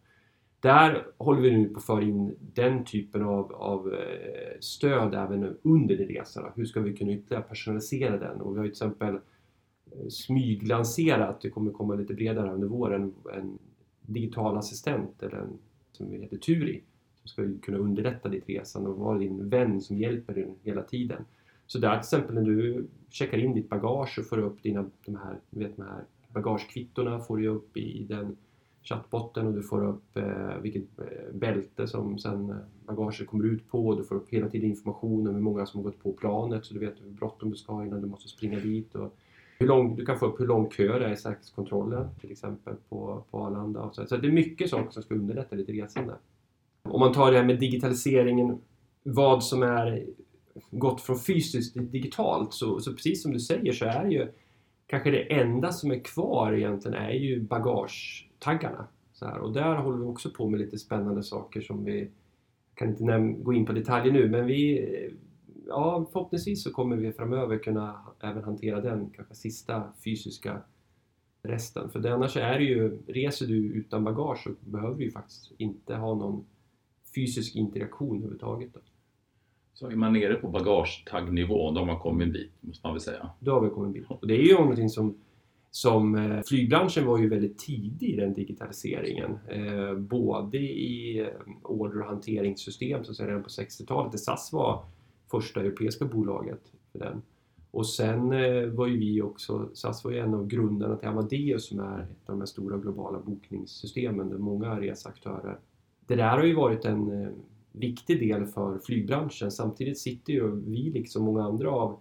Där 0.60 1.06
håller 1.18 1.40
vi 1.40 1.50
nu 1.50 1.68
på 1.68 1.78
att 1.78 1.84
föra 1.84 2.02
in 2.02 2.36
den 2.54 2.84
typen 2.84 3.22
av, 3.22 3.52
av 3.52 3.94
eh, 3.94 4.60
stöd 4.60 5.14
även 5.14 5.56
under 5.62 5.96
din 5.96 6.08
resa. 6.08 6.52
Hur 6.56 6.64
ska 6.64 6.80
vi 6.80 6.96
kunna 6.96 7.12
ytterligare 7.12 7.44
personalisera 7.44 8.18
den? 8.18 8.40
Och 8.40 8.54
vi 8.54 8.58
har 8.58 8.64
till 8.64 8.70
exempel 8.70 9.14
eh, 9.14 10.08
smyglanserat, 10.08 11.40
det 11.40 11.50
kommer 11.50 11.72
komma 11.72 11.94
lite 11.94 12.14
bredare 12.14 12.52
under 12.52 12.68
våren, 12.68 13.14
en 13.32 13.58
digital 14.00 14.56
assistent 14.56 15.22
eller 15.22 15.36
en 15.36 15.58
som 15.92 16.12
heter 16.12 16.36
Turi 16.36 16.82
som 17.24 17.28
ska 17.28 17.66
kunna 17.66 17.78
underlätta 17.78 18.28
ditt 18.28 18.48
resande 18.48 18.90
och 18.90 18.98
vara 18.98 19.18
din 19.18 19.48
vän 19.48 19.80
som 19.80 19.98
hjälper 19.98 20.34
dig 20.34 20.54
hela 20.62 20.82
tiden. 20.82 21.24
Så 21.66 21.78
där 21.78 21.90
till 21.90 21.98
exempel 21.98 22.34
när 22.34 22.42
du 22.42 22.86
checkar 23.10 23.38
in 23.38 23.54
ditt 23.54 23.68
bagage 23.68 24.18
och 24.18 24.26
får 24.26 24.38
upp 24.38 24.62
dina, 24.62 24.90
de 25.04 25.16
här, 25.16 25.38
vet, 25.50 25.76
de 25.76 25.82
här 25.82 26.04
bagagekvittona 26.28 27.20
får 27.20 27.36
du 27.36 27.48
upp 27.48 27.76
i 27.76 28.06
den 28.08 28.36
chattbotten 28.82 29.46
och 29.46 29.52
du 29.52 29.62
får 29.62 29.88
upp 29.88 30.16
eh, 30.16 30.58
vilket 30.62 30.98
eh, 30.98 31.34
bälte 31.34 31.86
som 31.86 32.18
sen 32.18 32.50
eh, 32.50 32.56
bagaget 32.86 33.26
kommer 33.26 33.44
ut 33.44 33.68
på. 33.68 33.86
och 33.86 33.96
Du 33.96 34.04
får 34.04 34.14
upp 34.14 34.30
hela 34.30 34.48
tiden 34.48 34.70
information 34.70 35.28
om 35.28 35.34
hur 35.34 35.42
många 35.42 35.66
som 35.66 35.80
har 35.80 35.90
gått 35.90 36.02
på 36.02 36.12
planet 36.12 36.64
så 36.64 36.74
du 36.74 36.80
vet 36.80 36.94
hur 37.04 37.10
bråttom 37.10 37.50
du 37.50 37.56
ska 37.56 37.72
ha 37.72 37.86
innan 37.86 38.00
du 38.00 38.06
måste 38.06 38.28
springa 38.28 38.60
dit. 38.60 38.94
Och 38.94 39.16
hur 39.58 39.66
lång, 39.66 39.96
du 39.96 40.06
kan 40.06 40.18
få 40.18 40.26
upp 40.26 40.40
hur 40.40 40.46
lång 40.46 40.68
kö 40.68 40.98
det 40.98 41.06
är 41.06 41.12
i 41.12 41.16
säkerhetskontrollen 41.16 42.08
till 42.20 42.30
exempel 42.30 42.74
på, 42.88 43.24
på 43.30 43.38
Arlanda. 43.38 43.90
Så, 43.92 44.06
så 44.06 44.16
det 44.16 44.28
är 44.28 44.32
mycket 44.32 44.70
saker 44.70 44.90
som 44.90 45.02
ska 45.02 45.14
underlätta 45.14 45.56
ditt 45.56 45.68
resande. 45.68 46.14
Om 46.88 47.00
man 47.00 47.12
tar 47.12 47.30
det 47.30 47.38
här 47.38 47.44
med 47.44 47.60
digitaliseringen, 47.60 48.58
vad 49.02 49.44
som 49.44 49.62
är 49.62 50.06
gått 50.70 51.00
från 51.00 51.18
fysiskt 51.18 51.72
till 51.72 51.90
digitalt 51.90 52.52
så, 52.52 52.80
så 52.80 52.92
precis 52.92 53.22
som 53.22 53.32
du 53.32 53.40
säger 53.40 53.72
så 53.72 53.84
är 53.84 54.06
ju 54.06 54.32
kanske 54.86 55.10
det 55.10 55.32
enda 55.32 55.72
som 55.72 55.90
är 55.90 55.98
kvar 55.98 56.52
egentligen 56.52 56.98
är 56.98 57.10
ju 57.10 57.40
bagagetaggarna. 57.40 58.86
Så 59.12 59.26
här. 59.26 59.38
Och 59.38 59.52
där 59.52 59.74
håller 59.74 59.98
vi 59.98 60.04
också 60.04 60.30
på 60.30 60.48
med 60.48 60.60
lite 60.60 60.78
spännande 60.78 61.22
saker 61.22 61.60
som 61.60 61.84
vi 61.84 62.10
kan 62.74 62.88
inte 62.88 63.34
gå 63.42 63.52
in 63.52 63.66
på 63.66 63.72
detaljer 63.72 64.12
nu 64.12 64.28
men 64.28 64.46
vi 64.46 64.88
ja, 65.66 66.06
förhoppningsvis 66.12 66.62
så 66.62 66.72
kommer 66.72 66.96
vi 66.96 67.12
framöver 67.12 67.58
kunna 67.58 68.00
även 68.20 68.44
hantera 68.44 68.80
den 68.80 69.10
kanske 69.10 69.34
sista 69.34 69.82
fysiska 70.04 70.62
resten. 71.42 71.90
För 71.90 72.00
det, 72.00 72.14
annars 72.14 72.36
är 72.36 72.58
det 72.58 72.64
ju, 72.64 72.98
reser 73.06 73.46
du 73.46 73.56
utan 73.56 74.04
bagage 74.04 74.42
så 74.42 74.50
behöver 74.70 74.96
du 74.96 75.04
ju 75.04 75.10
faktiskt 75.10 75.52
inte 75.58 75.94
ha 75.94 76.14
någon 76.14 76.44
fysisk 77.14 77.56
interaktion 77.56 78.16
överhuvudtaget. 78.16 78.74
Då. 78.74 78.80
Så 79.74 79.90
är 79.90 79.96
man 79.96 80.12
nere 80.12 80.34
på 80.34 80.48
bagagetaggnivå, 80.48 81.70
då 81.70 81.80
har 81.80 81.86
man 81.86 81.98
kommit 81.98 82.26
en 82.26 82.32
bit, 82.32 82.52
måste 82.60 82.86
man 82.86 82.94
väl 82.94 83.00
säga. 83.00 83.30
Då 83.40 83.52
har 83.52 83.60
vi 83.60 83.70
kommit 83.70 83.86
en 83.86 83.92
bit. 83.92 84.04
Och 84.08 84.26
det 84.26 84.34
är 84.34 84.42
ju 84.42 84.54
någonting 84.54 84.90
som, 84.90 85.18
som 85.70 86.14
eh, 86.14 86.42
flygbranschen 86.42 87.06
var 87.06 87.18
ju 87.18 87.28
väldigt 87.28 87.58
tidig 87.58 88.08
i 88.08 88.16
den 88.16 88.32
digitaliseringen. 88.32 89.38
Eh, 89.48 89.94
både 89.94 90.58
i 90.58 91.20
eh, 91.20 91.26
order 91.62 92.00
och 92.00 92.06
hanteringssystem, 92.06 93.04
så 93.04 93.10
att 93.10 93.16
säga, 93.16 93.28
redan 93.28 93.42
på 93.42 93.48
60-talet. 93.48 94.20
SAS 94.20 94.52
var 94.52 94.84
första 95.30 95.60
europeiska 95.60 96.04
bolaget 96.04 96.60
för 96.92 96.98
den. 96.98 97.22
Och 97.74 97.86
sen 97.86 98.32
eh, 98.32 98.66
var 98.66 98.86
ju 98.86 98.98
vi 98.98 99.22
också, 99.22 99.70
SAS 99.74 100.04
var 100.04 100.10
ju 100.10 100.18
en 100.18 100.34
av 100.34 100.46
grundarna 100.46 100.96
till 100.96 101.08
Amadeus 101.08 101.68
som 101.68 101.80
är 101.80 101.98
ett 101.98 102.28
av 102.28 102.34
de 102.34 102.38
här 102.38 102.46
stora 102.46 102.78
globala 102.78 103.18
bokningssystemen 103.18 104.28
där 104.28 104.38
många 104.38 104.80
reseaktörer. 104.80 105.58
Det 106.06 106.14
där 106.14 106.36
har 106.36 106.44
ju 106.44 106.54
varit 106.54 106.84
en 106.84 107.22
eh, 107.22 107.30
viktig 107.72 108.20
del 108.20 108.46
för 108.46 108.78
flygbranschen. 108.78 109.50
Samtidigt 109.50 109.98
sitter 109.98 110.32
ju 110.32 110.60
vi 110.60 110.90
liksom 110.90 111.24
många 111.24 111.42
andra 111.42 111.70
av 111.70 111.98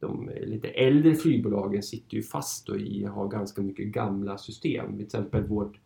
de 0.00 0.30
lite 0.40 0.68
äldre 0.68 1.14
flygbolagen 1.14 1.82
sitter 1.82 2.16
ju 2.16 2.22
fast 2.22 2.68
och 2.68 2.76
i 2.76 3.04
har 3.04 3.28
ganska 3.28 3.62
mycket 3.62 3.86
gamla 3.86 4.38
system. 4.38 4.92
Till 4.92 5.04
exempel 5.04 5.46
vårt, 5.46 5.80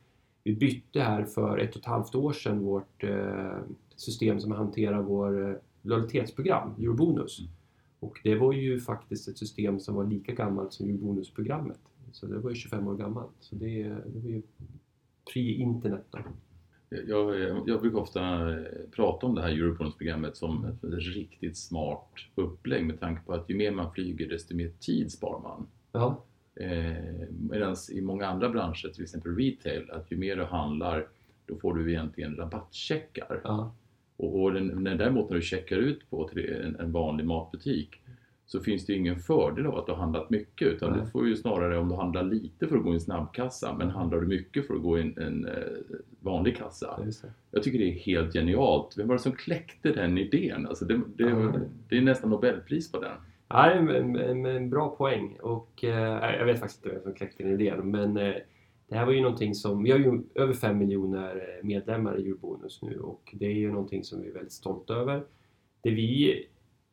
vi 0.44 0.54
bytte 0.54 1.00
här 1.00 1.24
för 1.24 1.58
ett 1.58 1.70
och 1.70 1.80
ett 1.80 1.86
halvt 1.86 2.14
år 2.14 2.32
sedan 2.32 2.60
vårt 2.60 3.04
eh, 3.04 3.58
system 3.96 4.40
som 4.40 4.52
hanterar 4.52 5.02
vår 5.02 5.50
eh, 5.50 5.56
lojalitetsprogram, 5.82 6.70
Eurobonus. 6.78 7.40
Och 8.00 8.20
det 8.24 8.34
var 8.34 8.52
ju 8.52 8.80
faktiskt 8.80 9.28
ett 9.28 9.38
system 9.38 9.80
som 9.80 9.94
var 9.94 10.06
lika 10.06 10.32
gammalt 10.32 10.72
som 10.72 10.88
Eurobonusprogrammet. 10.88 11.80
Så 12.12 12.26
det 12.26 12.38
var 12.38 12.50
ju 12.50 12.56
25 12.56 12.88
år 12.88 12.96
gammalt. 12.96 13.34
Så 13.40 13.54
det, 13.54 13.82
det 13.82 14.20
var 14.20 14.30
ju 14.30 14.42
pre-internet 15.32 16.06
då. 16.10 16.18
Jag, 16.88 17.36
jag 17.66 17.80
brukar 17.80 17.98
ofta 17.98 18.50
eh, 18.50 18.64
prata 18.96 19.26
om 19.26 19.34
det 19.34 19.42
här 19.42 19.48
Eurobonus-programmet 19.48 20.36
som 20.36 20.64
ett 20.64 20.78
riktigt 20.84 21.56
smart 21.56 22.08
upplägg 22.34 22.86
med 22.86 23.00
tanke 23.00 23.22
på 23.26 23.32
att 23.32 23.50
ju 23.50 23.56
mer 23.56 23.70
man 23.70 23.92
flyger 23.92 24.28
desto 24.28 24.54
mer 24.56 24.70
tid 24.80 25.12
sparar 25.12 25.40
man. 25.40 25.66
Ja, 25.92 26.22
Eh, 26.60 27.28
Medan 27.50 27.76
i 27.92 28.00
många 28.00 28.26
andra 28.26 28.48
branscher, 28.48 28.88
till 28.88 29.02
exempel 29.02 29.36
retail, 29.36 29.90
att 29.90 30.12
ju 30.12 30.16
mer 30.16 30.36
du 30.36 30.44
handlar 30.44 31.06
då 31.46 31.56
får 31.56 31.74
du 31.74 31.90
egentligen 31.90 32.36
rabattcheckar. 32.36 33.40
ja, 33.44 33.74
Och, 34.16 34.42
och 34.42 34.52
den, 34.52 34.66
när 34.66 34.94
däremot 34.94 35.30
när 35.30 35.36
du 35.36 35.42
checkar 35.42 35.76
ut 35.76 36.10
på 36.10 36.30
en, 36.34 36.76
en 36.76 36.92
vanlig 36.92 37.26
matbutik 37.26 38.00
så 38.46 38.60
finns 38.60 38.86
det 38.86 38.92
ju 38.92 38.98
ingen 38.98 39.16
fördel 39.16 39.66
av 39.66 39.78
att 39.78 39.86
du 39.86 39.92
har 39.92 39.98
handlat 39.98 40.30
mycket 40.30 40.68
utan 40.68 40.92
Nej. 40.92 41.00
du 41.04 41.10
får 41.10 41.28
ju 41.28 41.36
snarare 41.36 41.78
om 41.78 41.88
du 41.88 41.94
handlar 41.94 42.22
lite 42.22 42.66
för 42.66 42.76
att 42.76 42.82
gå 42.82 42.90
i 42.90 42.94
en 42.94 43.00
snabbkassa 43.00 43.74
men 43.78 43.90
handlar 43.90 44.20
du 44.20 44.26
mycket 44.26 44.66
för 44.66 44.74
att 44.74 44.82
gå 44.82 44.98
i 44.98 45.02
en, 45.02 45.18
en 45.18 45.46
eh, 45.46 45.52
vanlig 46.20 46.56
kassa. 46.56 47.00
Jag 47.50 47.62
tycker 47.62 47.78
det 47.78 47.84
är 47.84 47.92
helt 47.92 48.32
genialt. 48.32 48.94
Vem 48.98 49.08
var 49.08 49.14
det 49.14 49.22
som 49.22 49.32
kläckte 49.32 49.92
den 49.92 50.18
idén? 50.18 50.66
Alltså 50.66 50.84
det, 50.84 51.00
det, 51.16 51.24
Ja. 51.24 51.52
det 51.88 51.96
är 51.98 52.02
nästan 52.02 52.30
Nobelpris 52.30 52.92
på 52.92 53.00
den. 53.00 53.12
Ja, 53.48 53.70
en, 53.70 54.16
en, 54.16 54.46
en 54.46 54.70
bra 54.70 54.96
poäng 54.96 55.38
och 55.42 55.84
eh, 55.84 56.34
jag 56.38 56.46
vet 56.46 56.60
faktiskt 56.60 56.84
inte 56.84 56.94
vem 56.94 57.02
som 57.02 57.14
kläckte 57.14 57.42
den 57.42 57.52
idén 57.60 57.90
men 57.90 58.16
eh, 58.16 58.34
det 58.88 58.96
här 58.96 59.06
var 59.06 59.12
ju 59.12 59.20
någonting 59.20 59.54
som, 59.54 59.82
vi 59.82 59.90
har 59.90 59.98
ju 59.98 60.22
över 60.34 60.52
5 60.52 60.78
miljoner 60.78 61.36
eh, 61.36 61.66
medlemmar 61.66 62.18
i 62.18 62.22
Eurobonus 62.22 62.82
nu 62.82 62.98
och 62.98 63.34
det 63.38 63.46
är 63.46 63.54
ju 63.54 63.72
någonting 63.72 64.04
som 64.04 64.22
vi 64.22 64.28
är 64.28 64.32
väldigt 64.32 64.52
stolta 64.52 64.94
över. 64.94 65.22
Det 65.82 65.90
vi 65.90 66.46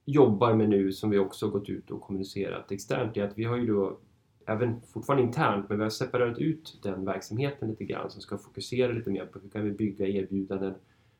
jobbar 0.06 0.54
med 0.54 0.70
nu 0.70 0.92
som 0.92 1.10
vi 1.10 1.20
också 1.20 1.50
gått 1.50 1.70
ut 1.70 1.92
och 1.92 2.02
kommunicerat 2.02 2.72
externt 2.72 3.18
är 3.18 3.24
att 3.24 3.38
vi 3.38 3.44
har 3.44 3.58
ju 3.58 3.68
då 3.68 3.98
även 4.46 4.82
fortfarande 4.82 5.24
internt 5.24 5.70
men 5.70 5.78
vi 5.78 5.84
har 5.84 5.90
separerat 5.90 6.38
ut 6.38 6.80
den 6.84 7.06
verksamheten 7.06 7.70
lite 7.70 7.84
grann 7.84 8.10
som 8.10 8.22
ska 8.22 8.38
fokusera 8.38 8.92
lite 8.92 9.10
mer 9.10 9.26
på 9.26 9.40
hur 9.40 9.50
kan 9.50 9.64
vi 9.64 9.72
bygga 9.72 10.08
erbjudanden 10.08 10.74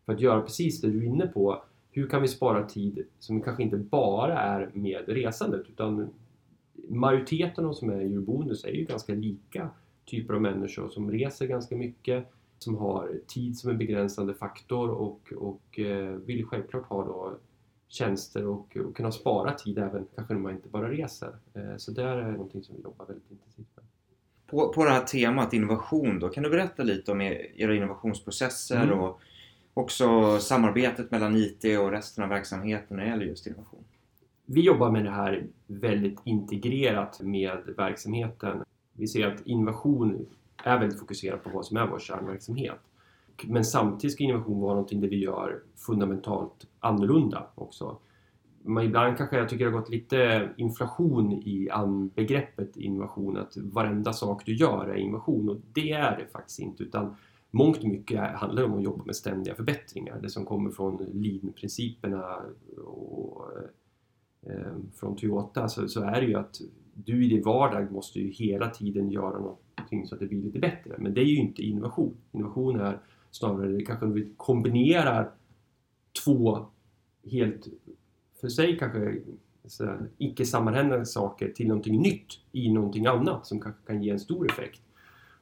för 0.06 0.14
att 0.14 0.20
göra 0.20 0.42
precis 0.42 0.82
det 0.82 0.90
du 0.92 1.00
är 1.00 1.06
inne 1.06 1.28
på. 1.28 1.64
Hur 1.92 2.08
kan 2.08 2.22
vi 2.22 2.28
spara 2.28 2.68
tid 2.68 3.06
som 3.20 3.42
kanske 3.42 3.64
inte 3.64 3.78
bara 3.78 4.40
är 4.40 4.72
med 4.74 5.04
resandet 5.08 5.70
utan 5.70 6.10
majoriteten 6.90 7.66
av 7.66 7.72
de 7.72 7.76
som 7.76 7.90
är 7.90 8.02
i 8.02 8.14
Eurobonus 8.14 8.64
är 8.64 8.72
ju 8.72 8.86
ganska 8.86 9.14
lika 9.14 9.70
typer 10.06 10.34
av 10.34 10.42
människor 10.42 10.90
som 10.90 11.12
reser 11.12 11.48
ganska 11.48 11.76
mycket, 11.76 12.26
som 12.60 12.78
har 12.78 13.20
tid 13.28 13.58
som 13.58 13.70
en 13.70 13.78
begränsande 13.78 14.34
faktor 14.34 14.90
och, 14.90 15.34
och 15.38 15.80
eh, 15.80 16.16
vill 16.16 16.46
självklart 16.46 16.86
ha 16.86 17.06
då 17.06 17.38
tjänster 17.94 18.46
och, 18.48 18.78
och 18.78 18.96
kunna 18.96 19.12
spara 19.12 19.54
tid 19.54 19.78
även 19.78 20.06
kanske 20.16 20.34
när 20.34 20.42
man 20.42 20.52
inte 20.52 20.70
bara 20.70 20.90
reser. 20.90 21.36
Eh, 21.54 21.78
så 21.78 21.92
det 21.92 22.04
är 22.04 22.32
någonting 22.32 22.64
som 22.64 22.76
vi 22.76 22.82
jobbar 22.82 23.06
väldigt 23.06 23.32
intensivt 23.32 23.68
med. 23.76 23.86
På, 24.48 24.74
på 24.74 24.86
det 24.86 24.92
här 24.92 25.04
temat 25.04 25.54
innovation 25.54 26.20
då, 26.20 26.30
kan 26.30 26.44
du 26.44 26.50
berätta 26.50 26.84
lite 26.84 27.12
om 27.12 27.22
er, 27.22 27.52
era 27.56 27.76
innovationsprocesser 27.76 28.84
Mm. 28.84 29.00
och 29.00 29.20
också 29.74 30.40
samarbetet 30.40 31.12
mellan 31.12 31.36
IT 31.36 31.64
och 31.80 31.92
resten 31.92 32.24
av 32.24 32.30
verksamheten 32.30 32.98
när 32.98 33.04
det 33.04 33.10
gäller 33.10 33.26
just 33.26 33.48
innovation? 33.48 33.84
Vi 34.46 34.62
jobbar 34.62 34.92
med 34.92 35.06
det 35.06 35.12
här 35.12 35.44
väldigt 35.68 36.20
integrerat 36.24 37.20
med 37.22 37.58
verksamheten. 37.78 38.64
Vi 38.94 39.08
ser 39.08 39.28
att 39.28 39.42
innovation 39.48 40.26
är 40.64 40.80
väldigt 40.80 41.00
fokuserat 41.00 41.44
på 41.44 41.50
vad 41.50 41.66
som 41.66 41.78
är 41.78 41.88
vår 41.88 42.00
kärnverksamhet. 42.00 42.80
Men 43.44 43.66
samtidigt 43.66 44.14
ska 44.14 44.24
innovation 44.24 44.62
vara 44.62 44.74
någonting 44.74 45.02
där 45.02 45.08
vi 45.08 45.20
gör 45.20 45.64
fundamentalt 45.76 46.68
annorlunda 46.80 47.48
också. 47.56 47.98
Men 48.64 48.86
ibland 48.86 49.18
kanske 49.18 49.38
jag 49.38 49.50
tycker 49.50 49.66
det 49.66 49.72
har 49.72 49.80
gått 49.80 49.90
lite 49.90 50.50
inflation 50.58 51.34
i 51.34 51.70
begreppet 52.16 52.78
innovation, 52.78 53.38
att 53.38 53.58
varenda 53.58 54.14
sak 54.14 54.46
du 54.46 54.56
gör 54.56 54.88
är 54.88 54.96
innovation 54.96 55.50
och 55.50 55.58
det 55.74 55.92
är 55.92 56.18
det 56.18 56.28
faktiskt 56.32 56.60
inte 56.60 56.84
utan 56.84 57.16
mångt 57.52 57.78
och 57.78 57.84
mycket 57.84 58.20
handlar 58.20 58.64
om 58.64 58.74
att 58.74 58.84
jobba 58.84 59.06
med 59.06 59.16
ständiga 59.16 59.56
förbättringar. 59.56 60.20
Det 60.22 60.30
som 60.30 60.46
kommer 60.46 60.72
från 60.72 60.98
lean-principerna 61.14 62.40
och 62.86 63.48
eh, 64.42 64.76
från 64.96 65.16
Toyota 65.16 65.70
så, 65.70 65.88
så 65.88 66.02
är 66.02 66.22
det 66.22 66.28
ju 66.28 66.36
att 66.36 66.62
du 66.94 67.26
i 67.26 67.30
din 67.30 67.44
vardag 67.44 67.92
måste 67.92 68.20
ju 68.20 68.32
hela 68.32 68.70
tiden 68.70 69.12
göra 69.12 69.40
någonting 69.40 70.08
så 70.08 70.16
att 70.16 70.20
det 70.20 70.28
blir 70.28 70.42
lite 70.42 70.60
bättre. 70.60 70.96
Men 70.98 71.14
det 71.14 71.22
är 71.22 71.26
ju 71.26 71.38
inte 71.38 71.62
innovation. 71.62 72.18
Innovation 72.32 72.80
är 72.80 73.00
snarare 73.36 73.72
det 73.72 73.86
kanske 73.86 74.06
vi 74.06 74.28
kombinerar 74.38 75.32
två 76.24 76.66
helt 77.32 77.68
för 78.42 78.50
sig 78.50 78.78
kanske 78.78 79.22
så 79.66 79.98
icke 80.18 80.46
sammanhängande 80.46 81.06
saker 81.06 81.50
till 81.50 81.68
någonting 81.68 82.02
nytt 82.02 82.40
i 82.52 82.72
någonting 82.72 83.06
annat 83.06 83.48
som 83.48 83.62
kanske 83.62 83.82
kan 83.88 84.04
ge 84.04 84.10
en 84.10 84.20
stor 84.20 84.52
effekt. 84.52 84.82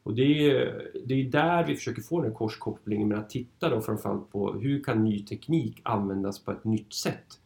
Och 0.04 0.16
det 0.16 0.50
är, 0.50 0.92
det 1.06 1.14
är 1.14 1.24
där 1.24 1.68
vi 1.68 1.76
försöker 1.76 2.02
få 2.02 2.22
den 2.22 2.32
här 2.32 2.38
korskopplingen 2.38 3.08
med 3.08 3.18
att 3.18 3.30
titta 3.30 3.70
då 3.70 3.82
framförallt 3.82 4.32
på 4.32 4.54
hur 4.54 4.84
kan 4.84 5.04
ny 5.04 5.26
teknik 5.26 5.82
användas 5.84 6.40
på 6.40 6.52
ett 6.52 6.64
nytt 6.64 6.94
sätt 6.94 7.40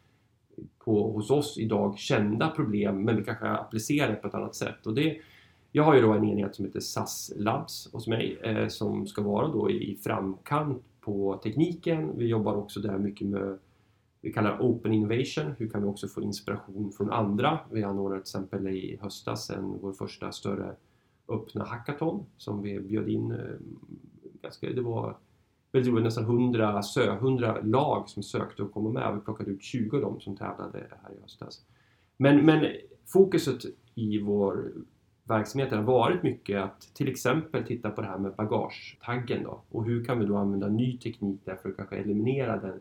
på 0.80 1.12
hos 1.12 1.32
oss 1.32 1.58
idag 1.58 1.98
kända 1.98 2.50
problem 2.50 3.04
men 3.04 3.18
vi 3.18 3.24
kanske 3.24 3.48
applicerar 3.48 4.10
det 4.10 4.16
på 4.16 4.28
ett 4.28 4.34
annat 4.34 4.56
sätt. 4.56 4.88
Och 4.88 4.94
det, 4.96 5.18
jag 5.76 5.84
har 5.84 5.96
ju 5.96 6.02
då 6.02 6.14
en 6.14 6.24
enhet 6.24 6.56
som 6.56 6.66
heter 6.66 6.80
SAS 6.80 7.34
Labs 7.36 7.90
hos 7.94 8.08
mig 8.08 8.40
eh, 8.44 8.68
som 8.68 9.08
ska 9.08 9.22
vara 9.22 9.48
då 9.48 9.72
i 9.72 10.00
framkant 10.04 10.84
på 11.02 11.40
tekniken. 11.44 12.18
Vi 12.18 12.28
jobbar 12.28 12.56
också 12.56 12.80
där 12.80 12.98
mycket 12.98 13.28
med 13.28 13.60
vi 14.22 14.34
kallar 14.34 14.62
Open 14.62 14.94
Innovation. 14.94 15.54
Hur 15.58 15.70
kan 15.70 15.82
vi 15.82 15.88
också 15.88 16.08
få 16.08 16.22
inspiration 16.22 16.92
från 16.92 17.12
andra? 17.12 17.60
Vi 17.72 17.84
anordnade 17.84 18.22
till 18.22 18.22
exempel 18.22 18.68
i 18.68 19.00
höstas 19.02 19.50
en, 19.50 19.78
vår 19.82 19.94
första 19.94 20.32
större 20.32 20.76
öppna 21.28 21.64
hackathon 21.64 22.26
som 22.38 22.62
vi 22.62 22.80
bjöd 22.80 23.10
in. 23.10 23.32
eh, 23.32 23.38
Ganska, 24.42 24.70
det 24.70 24.82
var 24.82 25.18
väldigt 25.72 25.92
roligt, 25.92 26.04
nästan 26.04 26.24
100, 26.24 26.82
100 26.98 27.62
lag 27.64 28.10
som 28.10 28.24
sökte 28.24 28.64
och 28.64 28.74
komma 28.74 28.90
med. 28.90 29.16
Vi 29.16 29.22
plockade 29.22 29.52
ut 29.52 29.64
20 29.64 29.96
av 29.96 30.02
dem 30.02 30.20
som 30.20 30.38
tävlade 30.38 30.88
här 31.04 31.14
i 31.18 31.22
höstas. 31.22 31.62
Men, 32.18 32.46
men 32.46 32.66
fokuset 33.06 33.62
i 33.96 34.20
vår 34.20 34.72
verksamheten 35.28 35.78
har 35.78 35.86
varit 35.86 36.24
mycket 36.24 36.62
att 36.62 36.82
till 36.94 37.08
exempel 37.08 37.64
titta 37.64 37.90
på 37.90 38.02
det 38.02 38.08
här 38.08 38.18
med 38.18 38.36
bagagetaggen 38.36 39.44
då 39.44 39.62
och 39.70 39.86
hur 39.86 40.06
kan 40.06 40.20
vi 40.20 40.26
då 40.26 40.38
använda 40.38 40.68
ny 40.68 40.98
teknik 40.98 41.40
där 41.46 41.56
för 41.56 41.70
att 41.70 41.78
kanske 41.78 41.96
eliminera 41.96 42.58
den, 42.58 42.80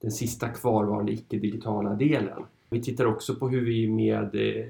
den 0.00 0.10
sista 0.10 0.48
kvarvarande 0.48 1.12
icke-digitala 1.12 1.94
delen. 1.94 2.42
Vi 2.70 2.82
tittar 2.82 3.04
också 3.04 3.34
på 3.34 3.48
hur 3.48 3.64
vi 3.64 3.88
med 3.88 4.34
eh, 4.34 4.66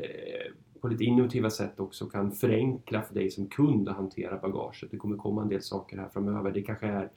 på 0.80 0.88
lite 0.88 1.04
innovativa 1.04 1.50
sätt 1.50 1.80
också 1.80 2.06
kan 2.06 2.32
förenkla 2.32 3.02
för 3.02 3.14
dig 3.14 3.30
som 3.30 3.46
kund 3.46 3.88
att 3.88 3.96
hantera 3.96 4.38
bagaget. 4.38 4.90
Det 4.90 4.96
kommer 4.96 5.16
komma 5.16 5.42
en 5.42 5.48
del 5.48 5.62
saker 5.62 5.96
här 5.96 6.08
framöver. 6.08 6.52
Det 6.52 6.62
kanske 6.62 6.86
är 6.86 7.10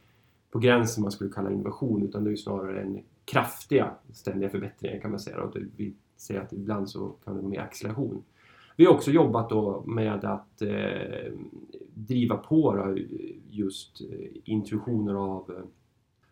på 0.52 0.60
gränsen 0.60 1.02
man 1.02 1.12
skulle 1.12 1.30
kalla 1.30 1.52
innovation 1.52 2.04
utan 2.04 2.24
det 2.24 2.30
är 2.30 2.32
ju 2.32 2.38
snarare 2.38 2.82
en 2.82 3.04
kraftiga 3.26 3.92
ständiga 4.14 4.50
förbättringar 4.50 5.00
kan 5.00 5.12
man 5.12 5.20
säga. 5.20 5.42
Och 5.42 5.56
vi 5.76 5.94
ser 6.18 6.40
att 6.40 6.54
ibland 6.54 6.90
så 6.90 7.10
kan 7.10 7.36
det 7.36 7.42
vara 7.42 7.50
mer 7.50 7.60
acceleration. 7.60 8.24
Vi 8.78 8.86
har 8.86 8.94
också 8.94 9.12
jobbat 9.12 9.50
då 9.50 9.84
med 9.86 10.26
att 10.26 10.62
eh, 10.62 11.34
driva 11.94 12.38
på 12.38 12.76
då 12.76 12.98
just 13.50 14.02
eh, 14.02 14.28
introduktioner 14.44 15.14
av, 15.14 15.52
eh, 15.52 15.64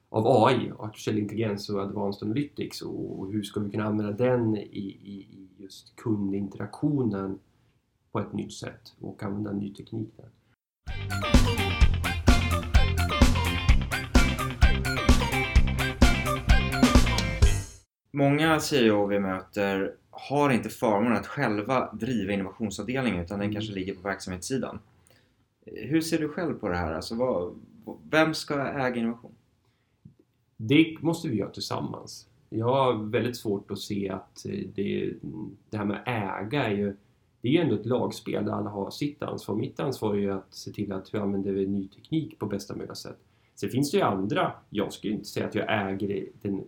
av 0.09 0.45
AI, 0.45 0.71
Artificiell 0.79 1.19
Intelligens 1.19 1.69
och 1.69 1.81
Advanced 1.81 2.25
Analytics 2.25 2.81
och 2.81 3.31
hur 3.31 3.43
ska 3.43 3.59
vi 3.59 3.71
kunna 3.71 3.83
använda 3.83 4.11
den 4.11 4.57
i, 4.57 4.97
i, 5.03 5.13
i 5.13 5.47
just 5.57 5.95
kundinteraktionen 5.95 7.39
på 8.11 8.19
ett 8.19 8.33
nytt 8.33 8.53
sätt 8.53 8.93
och 8.99 9.23
använda 9.23 9.51
ny 9.51 9.73
teknik 9.73 10.09
där. 10.17 10.29
Många 18.11 18.59
CEO 18.59 19.05
vi 19.07 19.19
möter 19.19 19.95
har 20.15 20.49
inte 20.49 20.69
förmånen 20.69 21.17
att 21.17 21.27
själva 21.27 21.93
driva 21.93 22.33
innovationsavdelningen 22.33 23.23
utan 23.23 23.39
den 23.39 23.45
Mm. 23.45 23.53
kanske 23.53 23.73
ligger 23.73 23.95
på 23.95 24.01
verksamhetssidan. 24.01 24.79
Hur 25.65 26.01
ser 26.01 26.17
du 26.19 26.29
själv 26.29 26.53
på 26.53 26.69
det 26.69 26.77
här? 26.77 26.93
Alltså 26.93 27.15
vad, 27.15 27.55
vem 28.09 28.33
ska 28.33 28.67
äga 28.67 28.95
innovation? 28.95 29.35
Det 30.57 30.97
måste 31.01 31.27
vi 31.27 31.37
göra 31.37 31.49
tillsammans. 31.49 32.27
Jag 32.49 32.65
har 32.65 32.93
väldigt 32.93 33.37
svårt 33.37 33.71
att 33.71 33.79
se 33.79 34.09
att 34.09 34.45
eh, 34.45 34.59
det, 34.75 35.13
det 35.69 35.77
här 35.77 35.85
med 35.85 36.03
äga 36.05 36.63
är 36.63 36.75
ju 36.75 36.95
det 37.41 37.49
är 37.49 37.51
ju 37.51 37.59
ändå 37.59 37.75
ett 37.75 37.85
lagspel 37.85 38.45
där 38.45 38.51
alla 38.51 38.69
har 38.69 38.91
sitt 38.91 39.23
ansvar. 39.23 39.55
Mitt 39.55 39.79
ansvar 39.79 40.13
är 40.13 40.19
ju 40.19 40.31
att 40.31 40.53
se 40.55 40.71
till 40.71 40.91
att 40.91 41.13
vi 41.13 41.17
använder 41.17 41.51
ny 41.51 41.87
teknik 41.87 42.39
på 42.39 42.45
bästa 42.45 42.75
möjliga 42.75 42.95
sätt. 42.95 43.17
Sen 43.55 43.69
finns 43.69 43.91
det 43.91 43.97
ju 43.97 44.03
andra. 44.03 44.53
Jag 44.69 44.93
skulle 44.93 45.13
inte 45.13 45.25
säga 45.25 45.45
att 45.45 45.55
jag 45.55 45.89
äger 45.89 46.29
den 46.41 46.63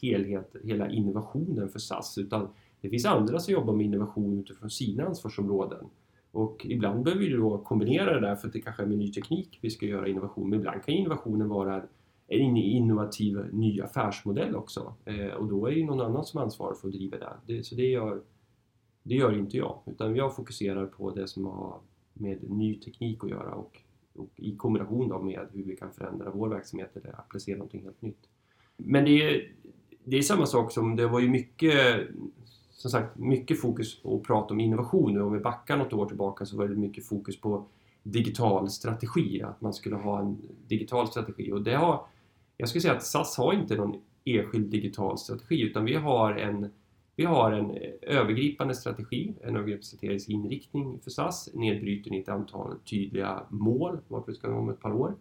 helhet, 0.00 0.56
hela 0.64 0.90
innovationen 0.90 1.68
för 1.68 1.78
SAS 1.78 2.18
utan 2.18 2.48
det 2.84 2.90
finns 2.90 3.04
andra 3.06 3.38
som 3.38 3.52
jobbar 3.52 3.74
med 3.74 3.86
innovation 3.86 4.40
utifrån 4.40 4.70
sina 4.70 5.04
ansvarsområden. 5.04 5.84
Och 6.30 6.66
ibland 6.68 7.04
behöver 7.04 7.24
vi 7.24 7.32
då 7.32 7.58
kombinera 7.58 8.14
det 8.14 8.20
där 8.20 8.36
för 8.36 8.46
att 8.46 8.52
det 8.52 8.60
kanske 8.60 8.82
är 8.82 8.86
med 8.86 8.98
ny 8.98 9.12
teknik 9.12 9.58
vi 9.62 9.70
ska 9.70 9.86
göra 9.86 10.08
innovation. 10.08 10.50
Men 10.50 10.58
ibland 10.58 10.84
kan 10.84 10.94
innovationen 10.94 11.48
vara 11.48 11.82
en 12.26 12.56
innovativ 12.56 13.46
ny 13.52 13.80
affärsmodell 13.80 14.56
också. 14.56 14.94
Eh, 15.04 15.26
och 15.26 15.48
då 15.48 15.66
är 15.66 15.70
det 15.70 15.76
ju 15.76 15.86
någon 15.86 16.00
annan 16.00 16.24
som 16.24 16.40
ansvarar 16.40 16.74
för 16.74 16.88
att 16.88 16.94
driva 16.94 17.18
det. 17.18 17.32
det 17.46 17.64
så 17.64 17.74
det 17.74 17.86
gör, 17.86 18.22
det 19.02 19.14
gör 19.14 19.38
inte 19.38 19.56
jag. 19.56 19.78
Utan 19.86 20.16
jag 20.16 20.36
fokuserar 20.36 20.86
på 20.86 21.10
det 21.10 21.28
som 21.28 21.46
har 21.46 21.80
med 22.12 22.50
ny 22.50 22.80
teknik 22.80 23.24
att 23.24 23.30
göra 23.30 23.54
och, 23.54 23.82
och 24.14 24.30
i 24.36 24.56
kombination 24.56 25.08
då 25.08 25.22
med 25.22 25.48
hur 25.52 25.64
vi 25.64 25.76
kan 25.76 25.92
förändra 25.92 26.30
vår 26.30 26.48
verksamhet 26.48 26.96
eller 26.96 27.20
applicera 27.20 27.56
någonting 27.56 27.82
helt 27.82 28.02
nytt. 28.02 28.28
Men 28.76 29.04
det 29.04 29.22
är, 29.22 29.52
det 30.04 30.16
är 30.16 30.22
samma 30.22 30.46
sak 30.46 30.72
som 30.72 30.96
det 30.96 31.06
var 31.06 31.20
ju 31.20 31.28
mycket 31.28 32.08
som 32.84 32.90
sagt, 32.90 33.18
mycket 33.18 33.60
fokus 33.60 34.02
på 34.02 34.16
att 34.16 34.22
prata 34.22 34.54
om 34.54 34.60
innovation. 34.60 35.20
Om 35.20 35.32
vi 35.32 35.38
backar 35.38 35.76
något 35.76 35.92
år 35.92 36.06
tillbaka 36.06 36.46
så 36.46 36.56
var 36.56 36.68
det 36.68 36.74
mycket 36.74 37.06
fokus 37.06 37.40
på 37.40 37.64
digital 38.02 38.70
strategi, 38.70 39.42
att 39.42 39.60
man 39.60 39.72
skulle 39.72 39.96
ha 39.96 40.20
en 40.20 40.38
digital 40.68 41.08
strategi. 41.08 41.52
Och 41.52 41.62
det 41.62 41.74
har, 41.74 42.06
jag 42.56 42.68
skulle 42.68 42.82
säga 42.82 42.94
att 42.94 43.02
SAS 43.02 43.36
har 43.36 43.52
inte 43.52 43.76
någon 43.76 43.96
enskild 44.24 44.70
digital 44.70 45.18
strategi 45.18 45.60
utan 45.60 45.84
vi 45.84 45.94
har 45.94 46.32
en, 46.32 46.70
vi 47.16 47.24
har 47.24 47.52
en 47.52 47.70
eh, 47.70 47.90
övergripande 48.02 48.74
strategi, 48.74 49.34
en 49.40 49.56
övergripande 49.56 49.86
strategisk 49.86 50.28
inriktning 50.28 51.00
för 51.00 51.10
SAS, 51.10 51.48
nedbruten 51.54 52.14
i 52.14 52.18
ett 52.18 52.28
antal 52.28 52.78
tydliga 52.90 53.42
mål, 53.48 53.98
varför 54.08 54.32
vi 54.32 54.38
ska 54.38 54.48
vara 54.48 54.60
om 54.60 54.68
ett 54.68 54.80
par 54.80 54.92
år, 54.92 55.14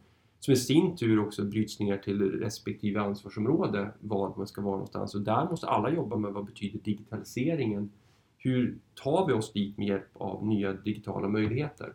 som 0.43 0.53
i 0.53 0.57
sin 0.57 0.95
tur 0.95 1.19
också 1.19 1.43
bryts 1.43 1.79
ner 1.79 1.97
till 1.97 2.21
respektive 2.39 3.01
ansvarsområde, 3.01 3.91
var 3.99 4.33
man 4.37 4.47
ska 4.47 4.61
vara 4.61 4.71
någonstans. 4.71 5.15
Och 5.15 5.21
där 5.21 5.49
måste 5.49 5.67
alla 5.67 5.91
jobba 5.91 6.17
med 6.17 6.33
vad 6.33 6.45
betyder 6.45 6.79
digitaliseringen? 6.79 7.91
Hur 8.37 8.77
tar 9.03 9.27
vi 9.27 9.33
oss 9.33 9.53
dit 9.53 9.77
med 9.77 9.87
hjälp 9.87 10.07
av 10.13 10.47
nya 10.47 10.73
digitala 10.73 11.27
möjligheter? 11.27 11.93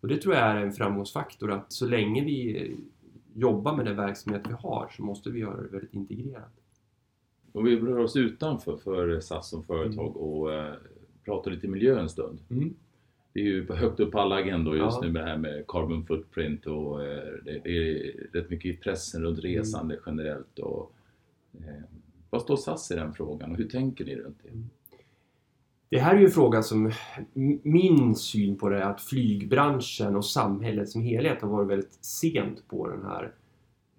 Och 0.00 0.08
det 0.08 0.16
tror 0.16 0.34
jag 0.34 0.44
är 0.44 0.56
en 0.56 0.72
framgångsfaktor 0.72 1.52
att 1.52 1.72
så 1.72 1.86
länge 1.86 2.24
vi 2.24 2.70
jobbar 3.34 3.76
med 3.76 3.86
den 3.86 3.96
verksamhet 3.96 4.42
vi 4.48 4.52
har 4.52 4.92
så 4.96 5.02
måste 5.02 5.30
vi 5.30 5.40
göra 5.40 5.62
det 5.62 5.68
väldigt 5.68 5.94
integrerat. 5.94 6.52
Om 7.52 7.64
vi 7.64 7.76
rör 7.76 7.98
oss 7.98 8.16
utanför 8.16 8.76
för 8.76 9.20
SAS 9.20 9.48
som 9.50 9.62
företag 9.62 10.06
Mm. 10.06 10.16
och 10.16 10.52
eh, 10.52 10.74
pratar 11.24 11.50
lite 11.50 11.68
miljö 11.68 12.00
en 12.00 12.08
stund. 12.08 12.38
Mm. 12.50 12.74
Det 13.36 13.42
är 13.42 13.44
ju 13.44 13.72
högt 13.72 14.00
upp 14.00 14.12
på 14.12 14.20
alla 14.20 14.34
agendor 14.36 14.76
just 14.76 14.98
Ja. 15.00 15.06
nu 15.06 15.12
med 15.12 15.22
det 15.24 15.28
här 15.30 15.38
med 15.38 15.64
carbon 15.68 16.06
footprint 16.06 16.66
och 16.66 17.02
eh, 17.04 17.24
det, 17.44 17.60
det 17.64 17.70
är 17.70 18.12
rätt 18.32 18.50
mycket 18.50 18.74
i 18.74 18.76
pressen 18.76 19.22
runt 19.22 19.38
Mm. 19.38 19.54
resande 19.56 19.98
generellt. 20.06 20.58
Och, 20.58 20.92
eh, 21.58 21.82
vad 22.30 22.42
står 22.42 22.56
SAS 22.56 22.90
i 22.90 22.94
den 22.94 23.12
frågan 23.14 23.50
och 23.50 23.56
hur 23.56 23.68
tänker 23.68 24.04
ni 24.04 24.16
runt 24.16 24.38
det? 24.42 24.50
Det 25.88 25.98
här 25.98 26.14
är 26.14 26.18
ju 26.18 26.24
en 26.24 26.30
fråga 26.30 26.62
som 26.62 26.92
min 27.62 28.14
syn 28.14 28.56
på 28.56 28.68
det 28.68 28.76
är 28.78 28.82
att 28.90 29.00
flygbranschen 29.00 30.16
och 30.16 30.24
samhället 30.24 30.88
som 30.88 31.02
helhet 31.02 31.42
har 31.42 31.48
varit 31.48 31.68
väldigt 31.68 31.98
sent 32.04 32.68
på 32.68 32.88
den 32.88 33.02
här 33.02 33.32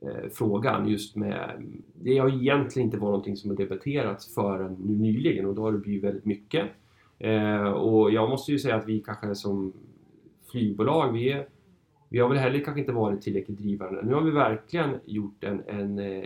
eh, 0.01 0.29
frågan. 0.33 0.87
Just 0.87 1.15
med, 1.15 1.63
det 2.01 2.17
har 2.17 2.29
egentligen 2.41 2.87
inte 2.87 2.97
varit 2.97 3.09
någonting 3.11 3.37
som 3.37 3.49
har 3.49 3.57
debatterats 3.57 4.33
förrän 4.33 4.73
nu 4.73 4.95
nyligen 4.95 5.45
och 5.45 5.55
då 5.55 5.61
har 5.61 5.71
det 5.71 5.77
blivit 5.77 6.03
väldigt 6.03 6.25
mycket. 6.25 6.65
Eh, 7.19 7.63
och 7.63 8.11
jag 8.11 8.29
måste 8.29 8.51
ju 8.51 8.59
säga 8.59 8.75
att 8.75 8.87
vi 8.87 8.99
kanske 8.99 9.35
som 9.35 9.73
flygbolag, 10.51 11.13
vi, 11.13 11.31
är, 11.31 11.47
vi 12.09 12.19
har 12.19 12.29
väl 12.29 12.37
heller 12.37 12.59
kanske 12.59 12.79
inte 12.79 12.91
varit 12.91 13.21
tillräckligt 13.21 13.57
drivande. 13.57 14.01
Nu 14.01 14.13
har 14.13 14.21
vi 14.21 14.31
verkligen 14.31 14.99
gjort 15.05 15.43
en, 15.43 15.63
en 15.67 15.99
eh, 15.99 16.23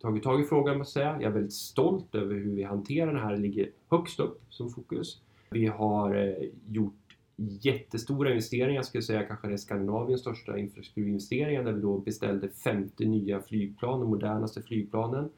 tagit 0.00 0.22
tag 0.22 0.40
i 0.40 0.44
frågan 0.44 0.78
måste 0.78 1.00
jag 1.00 1.06
säga. 1.06 1.22
Jag 1.22 1.30
är 1.30 1.34
väldigt 1.34 1.52
stolt 1.52 2.14
över 2.14 2.34
hur 2.34 2.54
vi 2.54 2.62
hanterar 2.62 3.14
det 3.14 3.20
här. 3.20 3.32
Det 3.32 3.38
ligger 3.40 3.70
högst 3.90 4.20
upp 4.20 4.40
som 4.48 4.70
fokus. 4.70 5.20
Vi 5.50 5.66
har 5.66 6.14
eh, 6.14 6.48
gjort 6.66 6.94
jättestora 7.36 8.30
investeringar, 8.30 8.82
skulle 8.82 8.98
jag 8.98 9.04
säga 9.04 9.22
kanske 9.22 9.46
det 9.46 9.52
är 9.52 9.56
Skandinaviens 9.56 10.20
största 10.20 10.58
infrastrukturinvesteringar 10.58 11.64
där 11.64 11.72
vi 11.72 11.80
då 11.80 11.98
beställde 11.98 12.48
50 12.48 13.06
nya 13.06 13.40
flygplan, 13.40 14.00
de 14.00 14.10
modernaste 14.10 14.62
flygplanen 14.62 15.30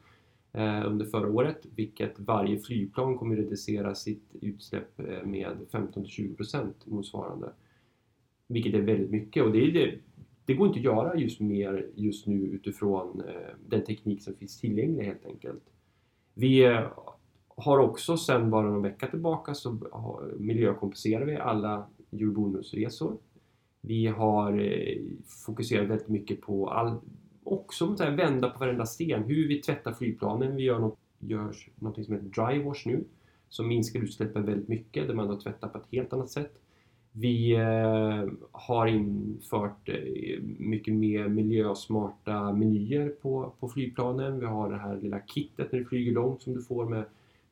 Eh, 0.53 0.87
under 0.87 1.07
förra 1.07 1.31
året, 1.31 1.67
vilket 1.75 2.19
varje 2.19 2.59
flygplan 2.59 3.19
kommer 3.19 3.37
reducera 3.37 3.95
sitt 3.95 4.35
utsläpp 4.41 5.01
eh, 5.01 5.25
med 5.25 5.57
15-20% 5.71 6.73
motsvarande. 6.85 7.53
Vilket 8.47 8.75
är 8.75 8.81
väldigt 8.81 9.11
mycket 9.11 9.45
och 9.45 9.53
det, 9.53 9.59
är 9.59 9.73
det, 9.73 9.99
det 10.45 10.55
går 10.55 10.67
inte 10.67 10.79
att 10.79 10.85
göra 10.85 11.17
just 11.17 11.41
mer 11.41 11.91
just 11.95 12.27
nu 12.27 12.35
utifrån 12.35 13.23
eh, 13.29 13.55
den 13.69 13.85
teknik 13.85 14.23
som 14.23 14.35
finns 14.35 14.61
tillgänglig 14.61 15.05
helt 15.05 15.27
enkelt. 15.27 15.63
Vi 16.35 16.65
har 17.49 17.79
också 17.79 18.17
sedan 18.17 18.51
bara 18.51 18.71
någon 18.71 18.83
vecka 18.83 19.07
tillbaka 19.07 19.55
så 19.55 19.79
miljökompenserar 20.39 21.25
vi 21.25 21.37
alla 21.37 21.87
julbonusresor. 22.11 23.17
Vi 23.81 24.07
har 24.07 24.69
fokuserat 25.47 25.89
väldigt 25.89 26.09
mycket 26.09 26.41
på 26.41 26.71
all, 26.71 26.99
också 27.51 27.97
så 27.97 28.05
här, 28.05 28.17
vända 28.17 28.51
på 28.51 28.59
varenda 28.59 28.87
sten. 28.87 29.23
Hur 29.23 29.49
vi 29.49 29.61
tvättar 29.61 29.93
flygplanen. 29.93 30.57
Vi 30.57 30.63
gör 30.63 30.79
något, 30.79 30.99
gör 31.19 31.55
något 31.75 32.05
som 32.05 32.15
heter 32.15 32.27
dry 32.27 32.63
wash 32.63 32.87
nu 32.87 33.05
som 33.49 33.69
minskar 33.69 34.01
utsläppen 34.01 34.47
väldigt 34.47 34.69
mycket 34.69 35.07
där 35.07 35.15
man 35.15 35.29
då 35.29 35.41
tvättar 35.41 35.69
på 35.69 35.79
ett 35.79 35.87
helt 35.93 36.13
annat 36.13 36.31
sätt. 36.31 36.53
Vi 37.13 37.53
eh, 37.53 38.29
har 38.53 38.87
infört 38.87 39.89
eh, 39.89 40.43
mycket 40.59 40.95
mer 40.95 41.29
miljösmarta 41.29 42.53
menyer 42.53 43.09
på, 43.09 43.53
på 43.61 43.69
flygplanen. 43.69 44.41
Vi 44.41 44.47
har 44.47 44.71
det 44.71 44.79
här 44.79 44.97
lilla 44.97 45.21
kittet 45.27 45.73
när 45.73 45.79
du 45.79 45.85
flyger 45.85 46.13
långt 46.13 46.43
som 46.43 46.55
du 46.55 46.63
får 46.63 46.89
med 46.89 47.05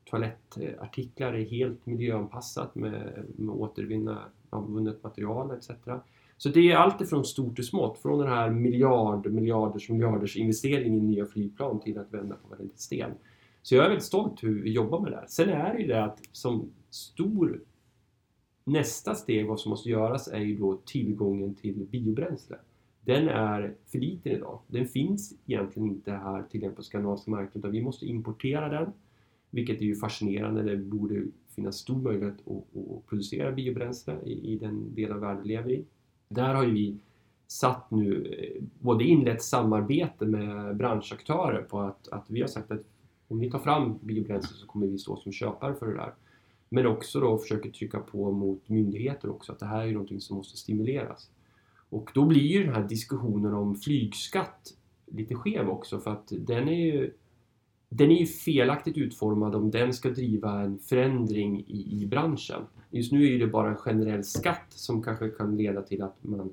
toalettartiklar. 0.04 1.32
Det 1.32 1.40
är 1.40 1.44
helt 1.44 1.86
miljöanpassat 1.86 2.74
med, 2.74 3.24
med 3.36 3.54
återvunnet 3.54 5.02
material 5.02 5.50
etc. 5.50 5.70
Så 6.38 6.48
det 6.48 6.72
är 6.72 6.76
allt 6.76 7.00
ifrån 7.00 7.24
stort 7.24 7.54
till 7.54 7.66
smått. 7.66 7.98
Från 7.98 8.18
den 8.18 8.28
här 8.28 8.50
miljard, 8.50 9.26
miljarders, 9.32 9.90
miljarders 9.90 10.36
investering 10.36 10.96
i 10.96 11.00
nya 11.00 11.26
flygplan 11.26 11.80
till 11.80 11.98
att 11.98 12.14
vända 12.14 12.34
på 12.34 12.48
varje 12.48 12.68
sten. 12.74 13.10
Så 13.62 13.74
jag 13.74 13.84
är 13.84 13.88
väldigt 13.88 14.04
stolt 14.04 14.42
hur 14.42 14.62
vi 14.62 14.72
jobbar 14.72 15.00
med 15.00 15.12
det 15.12 15.16
här. 15.16 15.26
Sen 15.28 15.48
är 15.48 15.74
det 15.74 15.80
ju 15.80 15.86
det 15.86 16.04
att 16.04 16.20
som 16.32 16.70
stor 16.90 17.60
Nästa 18.68 19.14
steg, 19.14 19.46
vad 19.46 19.60
som 19.60 19.70
måste 19.70 19.88
göras, 19.88 20.28
är 20.28 20.40
ju 20.40 20.56
då 20.56 20.80
tillgången 20.84 21.54
till 21.54 21.86
biobränsle. 21.90 22.56
Den 23.00 23.28
är 23.28 23.74
för 23.86 23.98
liten 23.98 24.32
idag. 24.32 24.60
Den 24.66 24.86
finns 24.86 25.34
egentligen 25.46 25.88
inte 25.88 26.12
här 26.12 26.42
tillgänglig 26.42 26.76
på 26.76 26.82
skandinaviska 26.82 27.30
marknaden 27.30 27.58
utan 27.60 27.70
vi 27.70 27.82
måste 27.82 28.06
importera 28.06 28.68
den. 28.68 28.92
Vilket 29.50 29.80
är 29.80 29.84
ju 29.84 29.96
fascinerande. 29.96 30.62
Det 30.62 30.76
borde 30.76 31.24
finnas 31.54 31.76
stor 31.76 32.02
möjlighet 32.02 32.34
att, 32.46 32.76
att 32.76 33.06
producera 33.06 33.52
biobränsle 33.52 34.16
i, 34.24 34.52
i 34.52 34.58
den 34.58 34.94
del 34.94 35.12
av 35.12 35.20
världen 35.20 35.42
vi 35.42 35.48
lever 35.48 35.70
i. 35.70 35.84
Där 36.28 36.54
har 36.54 36.64
ju 36.64 36.72
vi 36.72 36.98
satt 37.46 37.90
nu, 37.90 38.34
eh, 38.38 38.62
både 38.78 39.04
inlett 39.04 39.42
samarbete 39.42 40.26
med 40.26 40.76
branschaktörer 40.76 41.62
på 41.62 41.80
att, 41.80 42.08
att 42.08 42.24
vi 42.28 42.40
har 42.40 42.48
sagt 42.48 42.70
att 42.70 42.82
om 43.28 43.38
ni 43.38 43.50
tar 43.50 43.58
fram 43.58 43.98
biobränsle 44.02 44.56
så 44.56 44.66
kommer 44.66 44.86
vi 44.86 44.98
stå 44.98 45.16
som 45.16 45.32
köpare 45.32 45.74
för 45.74 45.86
det 45.86 45.94
där. 45.96 46.14
Men 46.68 46.86
också 46.86 47.20
då 47.20 47.38
försöker 47.38 47.70
trycka 47.70 48.00
på 48.00 48.32
mot 48.32 48.68
myndigheter 48.68 49.30
också 49.30 49.52
att 49.52 49.58
det 49.58 49.66
här 49.66 49.86
är 49.86 49.92
någonting 49.92 50.20
som 50.20 50.36
måste 50.36 50.56
stimuleras. 50.56 51.30
Och 51.90 52.10
då 52.14 52.24
blir 52.24 52.42
ju 52.42 52.64
den 52.64 52.74
här 52.74 52.88
diskussionen 52.88 53.54
om 53.54 53.76
flygskatt 53.76 54.74
lite 55.06 55.34
skev 55.34 55.68
också 55.68 56.00
för 56.00 56.10
att 56.10 56.32
den 56.38 56.68
är 56.68 56.86
ju 56.86 57.12
den 57.88 58.10
är 58.10 58.18
ju 58.18 58.26
felaktigt 58.26 58.96
utformad 58.96 59.54
om 59.54 59.70
den 59.70 59.92
ska 59.92 60.10
driva 60.10 60.60
en 60.60 60.78
förändring 60.78 61.60
i, 61.60 62.02
i 62.02 62.06
branschen. 62.06 62.62
Just 62.90 63.12
nu 63.12 63.34
är 63.34 63.38
det 63.38 63.46
bara 63.46 63.68
en 63.68 63.76
generell 63.76 64.24
skatt 64.24 64.66
som 64.68 65.02
kanske 65.02 65.28
kan 65.28 65.56
leda 65.56 65.82
till 65.82 66.02
att 66.02 66.24
man 66.24 66.52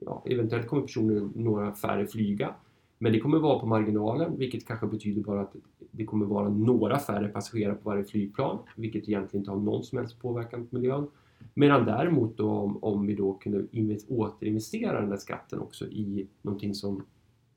ja, 0.00 0.22
eventuellt 0.26 0.66
kommer 0.66 0.82
personer, 0.82 1.28
några 1.34 1.74
färre 1.74 2.06
flyga. 2.06 2.54
Men 2.98 3.12
det 3.12 3.20
kommer 3.20 3.38
vara 3.38 3.58
på 3.58 3.66
marginalen, 3.66 4.38
vilket 4.38 4.66
kanske 4.66 4.86
betyder 4.86 5.22
bara 5.22 5.40
att 5.40 5.56
det 5.90 6.04
kommer 6.04 6.26
vara 6.26 6.48
några 6.48 6.98
färre 6.98 7.28
passagerare 7.28 7.74
på 7.74 7.90
varje 7.90 8.04
flygplan, 8.04 8.58
vilket 8.76 9.08
egentligen 9.08 9.42
inte 9.42 9.50
har 9.50 9.58
någon 9.58 9.84
som 9.84 9.98
helst 9.98 10.20
påverkan 10.20 10.66
på 10.66 10.76
miljön. 10.76 11.06
Medan 11.54 11.84
däremot 11.84 12.36
då, 12.36 12.50
om, 12.50 12.84
om 12.84 13.06
vi 13.06 13.14
då 13.14 13.34
kunde 13.34 13.66
återinvestera 14.08 15.00
den 15.00 15.10
där 15.10 15.16
skatten 15.16 15.58
också 15.58 15.86
i 15.86 16.28
någonting 16.42 16.74
som 16.74 17.04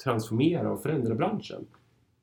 transformerar 0.04 0.66
och 0.66 0.82
förändrar 0.82 1.16
branschen, 1.16 1.66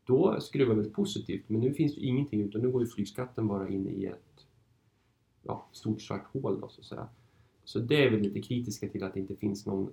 då 0.09 0.40
skulle 0.40 0.64
det 0.64 0.68
vara 0.68 0.77
väldigt 0.77 0.94
positivt. 0.94 1.44
Men 1.47 1.61
nu 1.61 1.75
finns 1.75 1.94
det 1.94 2.01
ingenting 2.01 2.40
utan 2.40 2.61
nu 2.61 2.71
går 2.71 2.83
ju 2.83 2.88
flygskatten 2.88 3.49
bara 3.49 3.68
in 3.68 3.88
i 3.88 4.05
ett 4.05 4.47
ja, 5.42 5.68
stort 5.73 6.03
svart 6.03 6.27
hål 6.33 6.61
då, 6.61 6.68
så 6.68 6.81
att 6.81 6.87
säga. 6.87 7.09
Så 7.64 7.79
det 7.79 8.05
är 8.05 8.11
vi 8.11 8.21
lite 8.21 8.40
kritiska 8.40 8.88
till 8.88 9.05
att 9.05 9.14
det 9.14 9.21
inte 9.21 9.37
finns 9.37 9.66
någon 9.66 9.92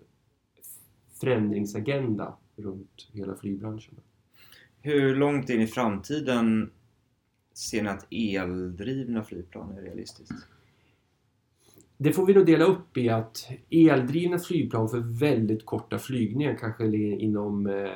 förändringsagenda 1.13 2.37
runt 2.55 3.09
hela 3.11 3.35
flygbranschen. 3.35 3.95
Hur 4.81 5.15
långt 5.15 5.49
in 5.49 5.61
i 5.61 5.67
framtiden 5.67 6.71
ser 7.53 7.83
ni 7.83 7.89
att 7.89 8.07
eldrivna 8.09 9.23
flygplan 9.23 9.77
är 9.77 9.81
realistiskt? 9.81 10.47
Det 11.97 12.13
får 12.13 12.25
vi 12.25 12.33
nog 12.33 12.45
dela 12.45 12.65
upp 12.65 12.97
i 12.97 13.09
att 13.09 13.49
eldrivna 13.69 14.39
flygplan 14.39 14.89
för 14.89 15.19
väldigt 15.19 15.65
korta 15.65 15.99
flygningar 15.99 16.57
kanske 16.59 16.85
inom, 16.97 17.67
eh, 17.67 17.89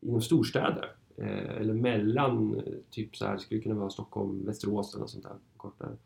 inom 0.00 0.20
storstäder 0.20 0.99
Eh, 1.20 1.56
eller 1.60 1.74
mellan, 1.74 2.54
eh, 2.54 2.62
typ 2.90 3.16
så 3.16 3.26
här, 3.26 3.32
det 3.32 3.38
skulle 3.38 3.60
kunna 3.60 3.74
vara 3.74 3.90
Stockholm, 3.90 4.46
Västerås 4.46 4.94
eller 4.94 5.00
något 5.00 5.10
sånt 5.10 5.24
där 5.24 5.36
kortare. 5.56 5.96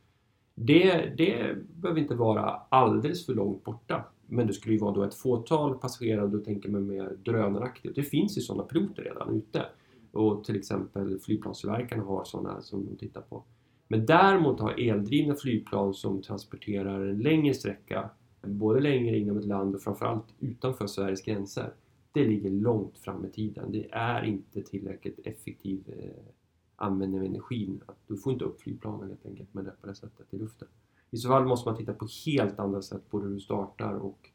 Det, 0.55 1.15
det 1.17 1.57
behöver 1.75 2.01
inte 2.01 2.15
vara 2.15 2.61
alldeles 2.69 3.27
för 3.27 3.35
långt 3.35 3.65
borta. 3.65 4.05
Men 4.27 4.47
det 4.47 4.53
skulle 4.53 4.75
ju 4.75 4.81
vara 4.81 4.95
då 4.95 5.03
ett 5.03 5.15
fåtal 5.15 5.79
passagerare, 5.79 6.27
då 6.27 6.39
tänker 6.39 6.69
man 6.69 6.87
mer 6.87 7.17
drönaraktigt. 7.25 7.95
Det 7.95 8.03
finns 8.03 8.39
ju 8.39 8.41
sådana 8.41 8.63
piloter 8.63 9.03
redan 9.03 9.37
ute. 9.37 9.67
Och 10.13 10.45
till 10.45 10.57
exempel 10.57 11.19
flygplanstillverkarna 11.19 12.03
har 12.03 12.25
sådana 12.25 12.61
som 12.61 12.87
de 12.87 12.97
tittar 12.97 13.21
på. 13.21 13.43
Men 13.89 14.07
däremot 14.07 14.61
har 14.61 14.81
eldrivna 14.81 15.35
flygplan 15.35 15.95
som 15.95 16.23
transporterar 16.23 17.01
en 17.01 17.19
längre 17.19 17.55
sträcka, 17.55 18.11
både 18.43 18.81
längre 18.81 19.19
inom 19.19 19.39
ett 19.39 19.45
land 19.45 19.75
och 19.75 19.83
framförallt 19.83 20.27
utanför 20.41 20.87
Sveriges 20.87 21.23
gränser, 21.23 21.73
det 22.15 22.25
ligger 22.25 22.51
långt 22.51 22.99
fram 22.99 23.25
i 23.25 23.31
tiden. 23.31 23.73
Det 23.73 23.89
är 23.93 24.23
inte 24.23 24.63
tillräckligt 24.63 25.27
effektiv 25.27 25.95
eh, 25.99 26.33
användning 26.77 27.21
av 27.21 27.27
energin. 27.27 27.81
Du 28.07 28.17
får 28.17 28.33
inte 28.33 28.45
upp 28.45 28.61
flygplanen 28.61 29.09
helt 29.09 29.27
enkelt 29.27 29.55
med 29.55 29.65
det 29.65 29.73
på 29.81 29.87
det 29.87 29.95
sättet 29.95 30.35
i 30.35 30.39
luften. 30.39 30.69
I 31.11 31.17
så 31.17 31.29
fall 31.29 31.45
måste 31.45 31.69
man 31.69 31.79
titta 31.79 31.93
på 31.93 32.07
helt 32.27 32.59
andra 32.59 32.83
sätt 32.83 33.11
på 33.11 33.21
hur 33.21 33.29
du 33.29 33.41
startar 33.41 33.95
och 33.95 34.31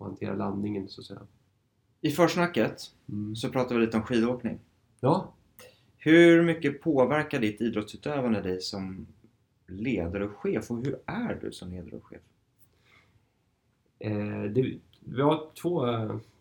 hanterar 0.00 0.36
landningen 0.36 0.88
så 0.88 1.00
att 1.00 1.06
säga. 1.06 1.26
I 2.00 2.10
försnacket 2.10 2.94
mm. 3.08 3.36
så 3.36 3.48
pratar 3.48 3.74
vi 3.74 3.80
lite 3.80 3.96
om 3.96 4.02
skidåkning. 4.02 4.58
Ja. 5.00 5.34
Hur 5.96 6.42
mycket 6.42 6.80
påverkar 6.82 7.40
ditt 7.40 7.60
idrottsutövande 7.60 8.42
dig 8.42 8.60
som 8.60 9.06
ledare 9.66 10.24
och 10.24 10.36
chef 10.36 10.70
och 10.70 10.84
hur 10.84 10.98
är 11.06 11.38
du 11.42 11.52
som 11.52 11.70
ledare 11.70 11.96
och 11.96 12.04
chef? 12.04 12.22
Eh, 13.98 14.42
det, 14.42 14.78
vi 15.14 15.22
har 15.22 15.42
två, 15.62 15.86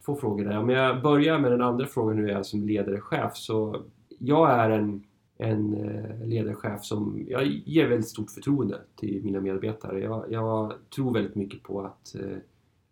två 0.06 0.16
frågor 0.16 0.46
där. 0.46 0.58
Om 0.58 0.70
jag 0.70 1.02
börjar 1.02 1.40
med 1.40 1.52
den 1.52 1.62
andra 1.62 1.86
frågan 1.86 2.18
hur 2.18 2.28
jag 2.28 2.40
är 2.40 2.44
som 2.44 2.68
ledare 2.68 2.98
och 2.98 3.04
chef 3.04 3.38
så 3.38 3.82
jag 4.20 4.52
är 4.52 4.70
en 4.70 5.04
en 5.42 5.74
eh, 5.74 6.28
ledarchef 6.28 6.84
som 6.84 7.26
jag 7.28 7.46
ger 7.46 7.88
väldigt 7.88 8.10
stort 8.10 8.32
förtroende 8.32 8.82
till 8.96 9.24
mina 9.24 9.42
medarbetare. 9.42 10.00
Jag, 10.00 10.26
jag 10.32 10.74
tror 10.96 11.14
väldigt 11.14 11.36
mycket 11.36 11.64
på 11.64 11.82
att 11.82 12.16
eh, 12.16 12.38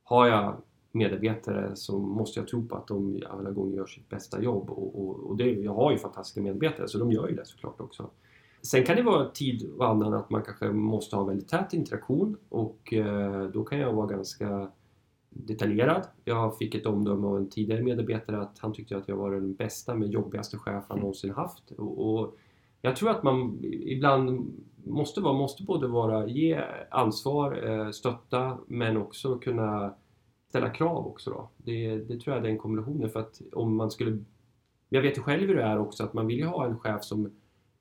har 0.04 0.28
jag 0.28 0.56
medarbetare 0.92 1.76
så 1.76 2.00
måste 2.00 2.40
jag 2.40 2.48
tro 2.48 2.68
på 2.68 2.76
att 2.76 2.88
de 2.88 3.24
alla 3.30 3.52
gånger 3.52 3.78
gör 3.78 3.86
sitt 3.86 4.10
bästa 4.10 4.42
jobb 4.42 4.70
och, 4.70 5.02
och, 5.02 5.20
och 5.20 5.38
det, 5.38 5.52
jag 5.52 5.74
har 5.74 5.92
ju 5.92 5.98
fantastiska 5.98 6.42
medarbetare 6.42 6.88
så 6.88 6.98
de 6.98 7.12
gör 7.12 7.30
ju 7.30 7.36
det 7.36 7.46
såklart 7.46 7.82
också. 7.82 8.10
Sen 8.62 8.84
kan 8.84 8.96
det 8.96 9.04
vara 9.04 9.30
tid 9.30 9.72
och 9.78 9.88
annan 9.88 10.14
att 10.14 10.30
man 10.30 10.42
kanske 10.42 10.72
måste 10.72 11.16
ha 11.16 11.24
väldigt 11.24 11.48
tät 11.48 11.74
interaktion 11.74 12.38
och 12.50 12.94
eh, 12.94 13.44
då 13.44 13.64
kan 13.64 13.80
jag 13.80 13.94
vara 13.94 14.08
ganska 14.08 14.72
detaljerad. 15.46 16.08
Jag 16.26 16.58
fick 16.58 16.76
ett 16.76 16.86
omdöme 16.86 17.28
av 17.28 17.38
en 17.38 17.50
tidigare 17.50 17.84
medarbetare 17.84 18.42
att 18.42 18.60
han 18.60 18.74
tyckte 18.74 18.98
att 18.98 19.08
jag 19.08 19.16
var 19.16 19.32
den 19.32 19.56
bästa 19.56 19.96
men 19.96 20.12
jobbigaste 20.12 20.58
chef 20.58 20.84
han 20.88 21.00
någonsin 21.00 21.34
haft. 21.34 21.72
Och, 21.72 22.20
och 22.20 22.38
jag 22.82 22.96
tror 22.96 23.10
att 23.10 23.24
man 23.24 23.60
ibland 23.64 24.54
måste, 24.84 25.22
vara, 25.22 25.34
måste 25.34 25.64
både 25.64 25.88
vara, 25.88 26.28
ge 26.28 26.64
ansvar, 26.92 27.70
eh, 27.70 27.92
stötta 27.92 28.58
men 28.68 28.98
också 28.98 29.38
kunna 29.40 29.94
ställa 30.50 30.70
krav 30.70 31.08
också 31.08 31.30
då. 31.30 31.50
Det, 31.58 31.98
det 31.98 32.20
tror 32.20 32.36
jag 32.36 32.46
är 32.46 32.50
den 32.50 32.58
kombinationen 32.58 33.10
för 33.10 33.20
att 33.20 33.42
om 33.54 33.76
man 33.76 33.92
skulle 33.92 34.24
jag 34.90 35.02
vet 35.02 35.18
ju 35.18 35.22
själv 35.22 35.48
hur 35.48 35.56
det 35.56 35.64
är 35.64 35.80
också 35.80 36.04
att 36.04 36.14
man 36.14 36.28
vill 36.28 36.38
ju 36.38 36.46
ha 36.46 36.66
en 36.66 36.80
chef 36.80 37.04
som 37.04 37.32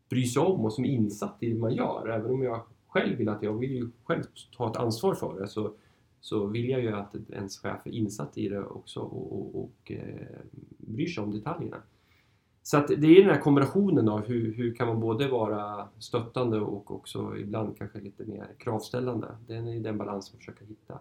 bryr 0.08 0.24
sig 0.24 0.42
om 0.42 0.64
och 0.64 0.72
som 0.72 0.84
är 0.84 0.88
insatt 0.88 1.36
i 1.40 1.50
det 1.50 1.58
man 1.58 1.74
gör. 1.74 2.08
Även 2.08 2.30
om 2.30 2.42
jag 2.42 2.62
själv 2.88 3.18
vill 3.18 3.28
att 3.28 3.42
jag 3.42 3.58
vill 3.58 3.72
ju 3.72 3.90
själv 4.04 4.22
ta 4.56 4.70
ett 4.70 4.76
ansvar 4.76 5.14
för 5.14 5.40
det 5.40 5.48
så 5.48 5.72
så 6.26 6.46
vill 6.46 6.68
jag 6.68 6.80
ju 6.80 6.92
att 6.92 7.14
ens 7.30 7.58
chef 7.58 7.86
är 7.86 7.90
insatt 7.90 8.38
i 8.38 8.48
det 8.48 8.64
också 8.64 9.00
och, 9.00 9.32
och, 9.32 9.64
och 9.64 9.92
eh, 9.92 10.38
bryr 10.78 11.06
sig 11.06 11.24
om 11.24 11.30
detaljerna. 11.30 11.82
Så 12.62 12.76
att 12.76 12.88
det 12.88 13.06
är 13.06 13.24
den 13.24 13.34
här 13.34 13.40
kombinationen 13.40 14.08
av 14.08 14.26
hur, 14.26 14.54
hur 14.54 14.74
kan 14.74 14.88
man 14.88 15.00
både 15.00 15.28
vara 15.28 15.88
stöttande 15.98 16.60
och 16.60 16.90
också 16.90 17.36
ibland 17.38 17.78
kanske 17.78 18.00
lite 18.00 18.24
mer 18.24 18.48
kravställande. 18.58 19.36
Det 19.46 19.54
är 19.54 19.80
den 19.80 19.98
balans 19.98 20.32
man 20.32 20.38
försöker 20.38 20.66
hitta. 20.66 20.98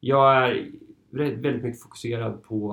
Jag 0.00 0.48
är 0.48 0.72
väldigt 1.10 1.62
mycket 1.62 1.82
fokuserad 1.82 2.42
på 2.42 2.72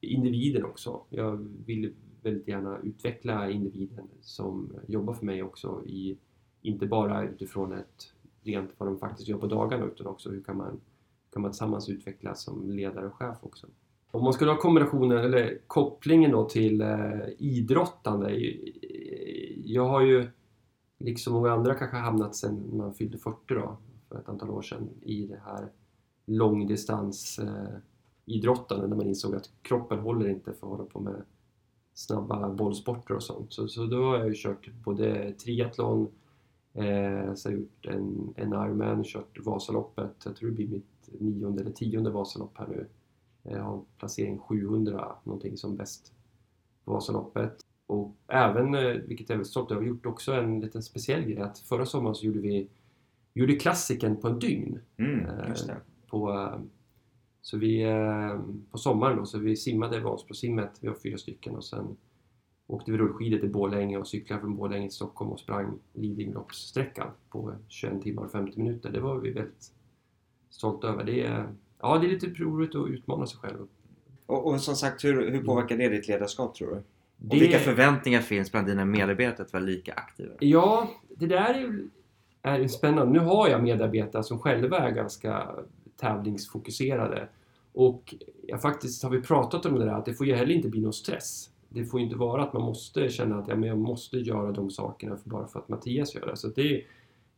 individer 0.00 0.28
individen 0.28 0.64
också. 0.64 1.02
Jag 1.10 1.48
vill 1.66 1.92
väldigt 2.22 2.48
gärna 2.48 2.78
utveckla 2.82 3.50
individen 3.50 4.08
som 4.20 4.72
jobbar 4.86 5.14
för 5.14 5.26
mig 5.26 5.42
också 5.42 5.82
i, 5.86 6.16
inte 6.62 6.86
bara 6.86 7.24
utifrån 7.24 7.72
ett 7.72 8.12
rent 8.42 8.70
vad 8.78 8.88
de 8.88 8.98
faktiskt 8.98 9.28
gör 9.28 9.38
på 9.38 9.46
dagarna 9.46 9.84
utan 9.84 10.06
också 10.06 10.30
hur 10.30 10.42
kan 10.42 10.56
man, 10.56 10.80
kan 11.32 11.42
man 11.42 11.50
tillsammans 11.50 11.88
utvecklas 11.88 12.42
som 12.42 12.70
ledare 12.70 13.06
och 13.06 13.14
chef 13.14 13.38
också. 13.40 13.66
Om 14.10 14.24
man 14.24 14.32
skulle 14.32 14.50
ha 14.50 14.58
kombinationen 14.58 15.18
eller 15.18 15.58
kopplingen 15.66 16.30
då 16.30 16.48
till 16.48 16.80
eh, 16.80 17.20
idrottande. 17.38 18.54
Jag 19.64 19.88
har 19.88 20.02
ju 20.02 20.28
liksom 20.98 21.32
många 21.32 21.52
andra 21.52 21.74
kanske 21.74 21.96
hamnat 21.96 22.36
sedan 22.36 22.76
man 22.76 22.94
fyllde 22.94 23.18
40 23.18 23.36
då, 23.48 23.76
för 24.08 24.18
ett 24.18 24.28
antal 24.28 24.50
år 24.50 24.62
sedan 24.62 24.88
i 25.02 25.26
det 25.26 25.40
här 25.44 25.68
långdistansidrottande 26.26 28.84
eh, 28.84 28.88
när 28.88 28.96
man 28.96 29.06
insåg 29.06 29.34
att 29.34 29.50
kroppen 29.62 29.98
håller 29.98 30.28
inte 30.28 30.52
för 30.52 30.66
att 30.66 30.72
hålla 30.72 30.84
på 30.84 31.00
med 31.00 31.22
snabba 31.94 32.50
bollsporter 32.50 33.14
och 33.14 33.22
sånt. 33.22 33.52
Så, 33.52 33.68
så 33.68 33.86
då 33.86 34.04
har 34.04 34.18
jag 34.18 34.28
ju 34.28 34.34
kört 34.34 34.70
både 34.84 35.32
triathlon, 35.32 36.08
Eh, 36.74 37.34
så 37.34 37.48
jag 37.48 37.52
har 37.52 37.58
gjort 37.58 37.86
en, 37.86 38.34
en 38.36 38.52
Ironman, 38.52 39.04
kört 39.04 39.38
Vasaloppet. 39.44 40.16
Jag 40.24 40.36
tror 40.36 40.48
det 40.48 40.54
blir 40.56 40.68
mitt 40.68 41.20
nionde 41.20 41.62
eller 41.62 41.72
tionde 41.72 42.10
Vasalopp 42.10 42.58
här 42.58 42.66
nu. 42.68 42.86
Jag 43.42 43.62
har 43.62 43.82
placering 43.98 44.38
700 44.38 45.16
någonting 45.24 45.56
som 45.56 45.76
bäst 45.76 46.12
på 46.84 46.92
Vasaloppet. 46.92 47.56
Och 47.86 48.16
även, 48.26 48.74
eh, 48.74 48.92
vilket 48.92 49.30
jag 49.30 49.40
är 49.40 49.44
stolt 49.44 49.70
över, 49.70 49.82
gjort 49.82 50.06
också 50.06 50.32
en 50.32 50.60
liten 50.60 50.82
speciell 50.82 51.22
grej. 51.22 51.40
Att 51.40 51.58
förra 51.58 51.86
sommaren 51.86 52.14
så 52.14 52.26
gjorde 52.26 52.40
vi 52.40 52.68
gjorde 53.34 53.54
klassiken 53.54 54.16
på 54.16 54.28
en 54.28 54.38
dygn. 54.38 54.80
Mm. 54.96 55.26
Eh, 55.26 55.76
på, 56.10 56.50
så 57.42 57.58
vi, 57.58 57.86
på 58.70 58.78
sommaren 58.78 59.16
då, 59.16 59.26
så 59.26 59.38
vi 59.38 59.56
simmade 59.56 60.00
Vansbrosimmet, 60.00 60.70
vi 60.80 60.88
var 60.88 60.94
fyra 60.94 61.18
stycken 61.18 61.56
och 61.56 61.64
sen 61.64 61.96
åkte 62.72 62.92
vi 62.92 62.98
rullskidor 62.98 63.38
till 63.38 63.50
Borlänge 63.50 63.98
och 63.98 64.08
cyklade 64.08 64.40
från 64.40 64.56
Borlänge 64.56 64.88
till 64.88 64.94
Stockholm 64.94 65.30
och 65.30 65.40
sprang 65.40 65.78
Lidingöloppssträckan 65.92 67.06
på 67.30 67.54
21 67.68 68.02
timmar 68.02 68.22
och 68.22 68.30
50 68.30 68.58
minuter. 68.58 68.90
Det 68.90 69.00
var 69.00 69.16
vi 69.16 69.30
väldigt 69.30 69.72
stolta 70.50 70.88
över. 70.88 71.04
Det 71.04 71.22
är, 71.22 71.48
ja, 71.80 71.98
det 71.98 72.06
är 72.06 72.08
lite 72.08 72.26
roligt 72.26 72.74
att 72.74 72.88
utmana 72.88 73.26
sig 73.26 73.38
själv. 73.38 73.66
Och, 74.26 74.46
och 74.46 74.60
som 74.60 74.74
sagt, 74.74 75.04
hur, 75.04 75.30
hur 75.30 75.42
påverkar 75.44 75.76
det 75.76 75.88
ditt 75.88 76.08
ledarskap 76.08 76.54
tror 76.54 76.68
du? 76.68 76.82
Det... 77.16 77.36
Och 77.36 77.42
vilka 77.42 77.58
förväntningar 77.58 78.20
finns 78.20 78.52
bland 78.52 78.66
dina 78.66 78.84
medarbetare 78.84 79.46
att 79.46 79.52
vara 79.52 79.62
lika 79.62 79.92
aktiva? 79.92 80.34
Ja, 80.40 80.90
det 81.08 81.26
där 81.26 81.54
är, 82.42 82.62
är 82.62 82.68
spännande. 82.68 83.12
Nu 83.12 83.18
har 83.18 83.48
jag 83.48 83.62
medarbetare 83.62 84.22
som 84.22 84.38
själva 84.38 84.78
är 84.78 84.90
ganska 84.90 85.50
tävlingsfokuserade. 85.96 87.28
Och 87.72 88.14
ja, 88.46 88.58
faktiskt 88.58 89.02
har 89.02 89.10
vi 89.10 89.20
pratat 89.20 89.66
om 89.66 89.78
det 89.78 89.84
där 89.84 89.92
att 89.92 90.04
det 90.04 90.14
får 90.14 90.26
ju 90.26 90.34
heller 90.34 90.54
inte 90.54 90.68
bli 90.68 90.80
någon 90.80 90.92
stress 90.92 91.51
det 91.74 91.84
får 91.84 92.00
inte 92.00 92.16
vara 92.16 92.42
att 92.42 92.52
man 92.52 92.62
måste 92.62 93.08
känna 93.08 93.38
att 93.38 93.48
ja, 93.48 93.56
men 93.56 93.68
jag 93.68 93.78
måste 93.78 94.18
göra 94.18 94.52
de 94.52 94.70
sakerna 94.70 95.16
för 95.16 95.30
bara 95.30 95.46
för 95.46 95.58
att 95.58 95.68
Mattias 95.68 96.14
gör 96.14 96.26
det. 96.26 96.36
Så 96.36 96.48
det, 96.48 96.84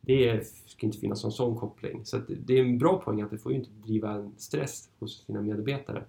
det 0.01 0.47
ska 0.65 0.85
inte 0.85 0.97
finnas 0.97 1.23
någon 1.23 1.31
sån 1.31 1.55
koppling. 1.55 2.05
Så 2.05 2.17
det 2.27 2.57
är 2.57 2.61
en 2.61 2.77
bra 2.77 3.01
poäng 3.01 3.21
att 3.21 3.31
det 3.31 3.37
får 3.37 3.51
ju 3.51 3.57
inte 3.57 3.71
driva 3.83 4.11
en 4.11 4.33
stress 4.37 4.89
hos 4.99 5.25
sina 5.25 5.41
medarbetare. 5.41 6.03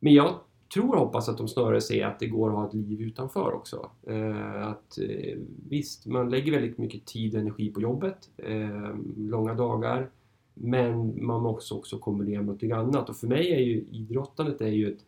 Men 0.00 0.14
jag 0.14 0.34
tror 0.74 0.94
och 0.94 1.00
hoppas 1.00 1.28
att 1.28 1.38
de 1.38 1.48
snarare 1.48 1.80
ser 1.80 2.06
att 2.06 2.18
det 2.18 2.26
går 2.26 2.48
att 2.48 2.56
ha 2.56 2.66
ett 2.68 2.74
liv 2.74 3.00
utanför 3.00 3.52
också. 3.52 3.90
Eh, 4.06 4.66
att 4.66 4.98
eh, 4.98 5.38
visst, 5.68 6.06
man 6.06 6.30
lägger 6.30 6.52
väldigt 6.52 6.78
mycket 6.78 7.06
tid 7.06 7.34
och 7.34 7.40
energi 7.40 7.70
på 7.70 7.80
jobbet, 7.80 8.30
eh, 8.36 8.94
långa 9.16 9.54
dagar, 9.54 10.10
men 10.54 11.24
man 11.26 11.42
måste 11.42 11.74
också 11.74 11.98
kombinera 11.98 12.42
med 12.42 12.62
något 12.62 12.78
annat. 12.78 13.08
Och 13.08 13.16
för 13.16 13.26
mig 13.26 13.52
är 13.52 13.60
ju 13.60 13.84
idrottandet 13.90 14.60
är 14.60 14.68
ju 14.68 14.92
ett 14.92 15.04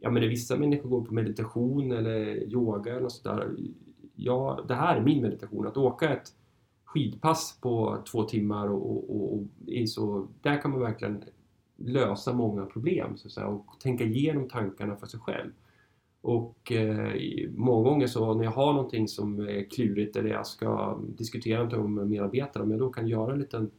ja 0.00 0.10
men 0.10 0.28
vissa 0.28 0.56
människor 0.56 0.88
går 0.88 1.04
på 1.04 1.14
meditation 1.14 1.92
eller 1.92 2.52
yoga 2.52 2.96
eller 2.96 3.08
sådär. 3.08 3.56
Ja, 4.14 4.64
det 4.68 4.74
här 4.74 4.96
är 4.96 5.00
min 5.00 5.22
meditation. 5.22 5.66
Att 5.66 5.76
åka 5.76 6.08
ett 6.08 6.28
skidpass 6.84 7.58
på 7.60 8.02
två 8.10 8.22
timmar 8.22 8.68
och, 8.68 8.90
och, 8.90 9.16
och, 9.16 9.32
och 9.32 9.88
så, 9.88 10.28
där 10.42 10.62
kan 10.62 10.70
man 10.70 10.80
verkligen 10.80 11.24
lösa 11.76 12.32
många 12.32 12.66
problem 12.66 13.16
så 13.16 13.28
att 13.28 13.32
säga, 13.32 13.46
och 13.46 13.80
tänka 13.80 14.04
igenom 14.04 14.48
tankarna 14.48 14.96
för 14.96 15.06
sig 15.06 15.20
själv. 15.20 15.50
Och 16.20 16.72
eh, 16.72 17.12
många 17.56 17.90
gånger 17.90 18.06
så 18.06 18.34
när 18.34 18.44
jag 18.44 18.50
har 18.50 18.72
någonting 18.72 19.08
som 19.08 19.40
är 19.40 19.70
klurigt 19.70 20.16
eller 20.16 20.30
jag 20.30 20.46
ska 20.46 20.98
diskutera 21.08 21.58
någonting 21.64 21.94
med 21.94 22.08
medarbetare, 22.08 22.62
om 22.62 22.70
jag 22.70 22.80
då 22.80 22.90
kan 22.90 23.08
göra 23.08 23.32
en 23.32 23.38
liten, 23.38 23.70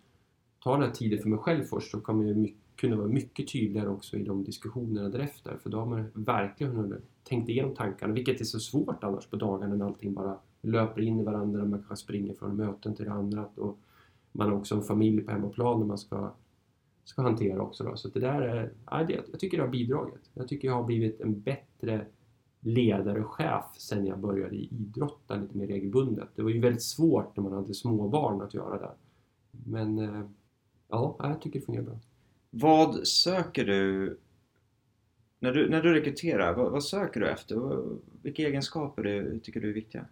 ta 0.63 0.73
den 0.73 0.83
här 0.83 0.91
tiden 0.91 1.19
för 1.19 1.29
mig 1.29 1.39
själv 1.39 1.63
först 1.63 1.91
så 1.91 2.01
kommer 2.01 2.25
jag 2.25 2.37
mycket, 2.37 2.61
kunna 2.81 2.95
vara 2.95 3.07
mycket 3.07 3.51
tydligare 3.51 3.89
också 3.89 4.17
i 4.17 4.23
de 4.23 4.43
diskussionerna 4.43 5.09
därefter. 5.09 5.57
För 5.63 5.69
då 5.69 5.79
har 5.79 5.85
man 5.85 6.05
verkligen 6.13 7.01
tänkt 7.23 7.49
igenom 7.49 7.75
tankarna, 7.75 8.13
vilket 8.13 8.41
är 8.41 8.45
så 8.45 8.59
svårt 8.59 9.03
annars 9.03 9.27
på 9.27 9.35
dagarna 9.35 9.75
när 9.75 9.85
allting 9.85 10.13
bara 10.13 10.37
löper 10.61 11.01
in 11.01 11.19
i 11.19 11.23
varandra, 11.23 11.65
man 11.65 11.79
kanske 11.79 11.95
springer 11.95 12.33
från 12.33 12.55
möten 12.55 12.95
till 12.95 13.05
det 13.05 13.11
andra 13.11 13.45
och 13.55 13.79
man 14.31 14.49
har 14.49 14.57
också 14.57 14.75
en 14.75 14.81
familj 14.81 15.21
på 15.21 15.31
hemmaplan 15.31 15.79
när 15.79 15.85
man 15.85 15.97
ska, 15.97 16.31
ska 17.03 17.21
hantera 17.21 17.61
också. 17.61 17.83
Då. 17.83 17.95
Så 17.95 18.07
det 18.07 18.19
där 18.19 18.41
är, 18.41 18.73
ja, 18.85 19.03
det, 19.03 19.21
jag 19.31 19.39
tycker 19.39 19.57
det 19.57 19.63
har 19.63 19.71
bidragit. 19.71 20.29
Jag 20.33 20.47
tycker 20.47 20.67
jag 20.67 20.75
har 20.75 20.83
blivit 20.83 21.21
en 21.21 21.41
bättre 21.41 22.05
ledare 22.59 23.23
och 23.23 23.31
chef 23.31 23.65
sen 23.77 24.05
jag 24.05 24.19
började 24.19 24.55
idrotta 24.55 25.35
lite 25.35 25.57
mer 25.57 25.67
regelbundet. 25.67 26.29
Det 26.35 26.41
var 26.41 26.49
ju 26.49 26.59
väldigt 26.59 26.83
svårt 26.83 27.37
när 27.37 27.43
man 27.43 27.53
hade 27.53 27.73
småbarn 27.73 28.41
att 28.41 28.53
göra 28.53 28.77
det. 28.77 28.91
Men 29.51 29.99
eh, 29.99 30.25
ja, 30.87 31.15
jag 31.19 31.41
tycker 31.41 31.59
det 31.59 31.65
fungerar 31.65 31.85
bra. 31.85 31.99
Vad 32.53 33.07
söker 33.07 33.65
du 33.65 34.17
när 35.39 35.51
du, 35.51 35.69
när 35.69 35.81
du 35.81 35.93
rekryterar? 35.93 36.53
Vad, 36.53 36.71
vad 36.71 36.83
söker 36.83 37.19
du 37.19 37.29
efter? 37.29 37.81
Vilka 38.21 38.47
egenskaper 38.47 39.03
du, 39.03 39.39
tycker 39.39 39.61
du 39.61 39.69
är 39.69 39.73
viktiga? 39.73 40.05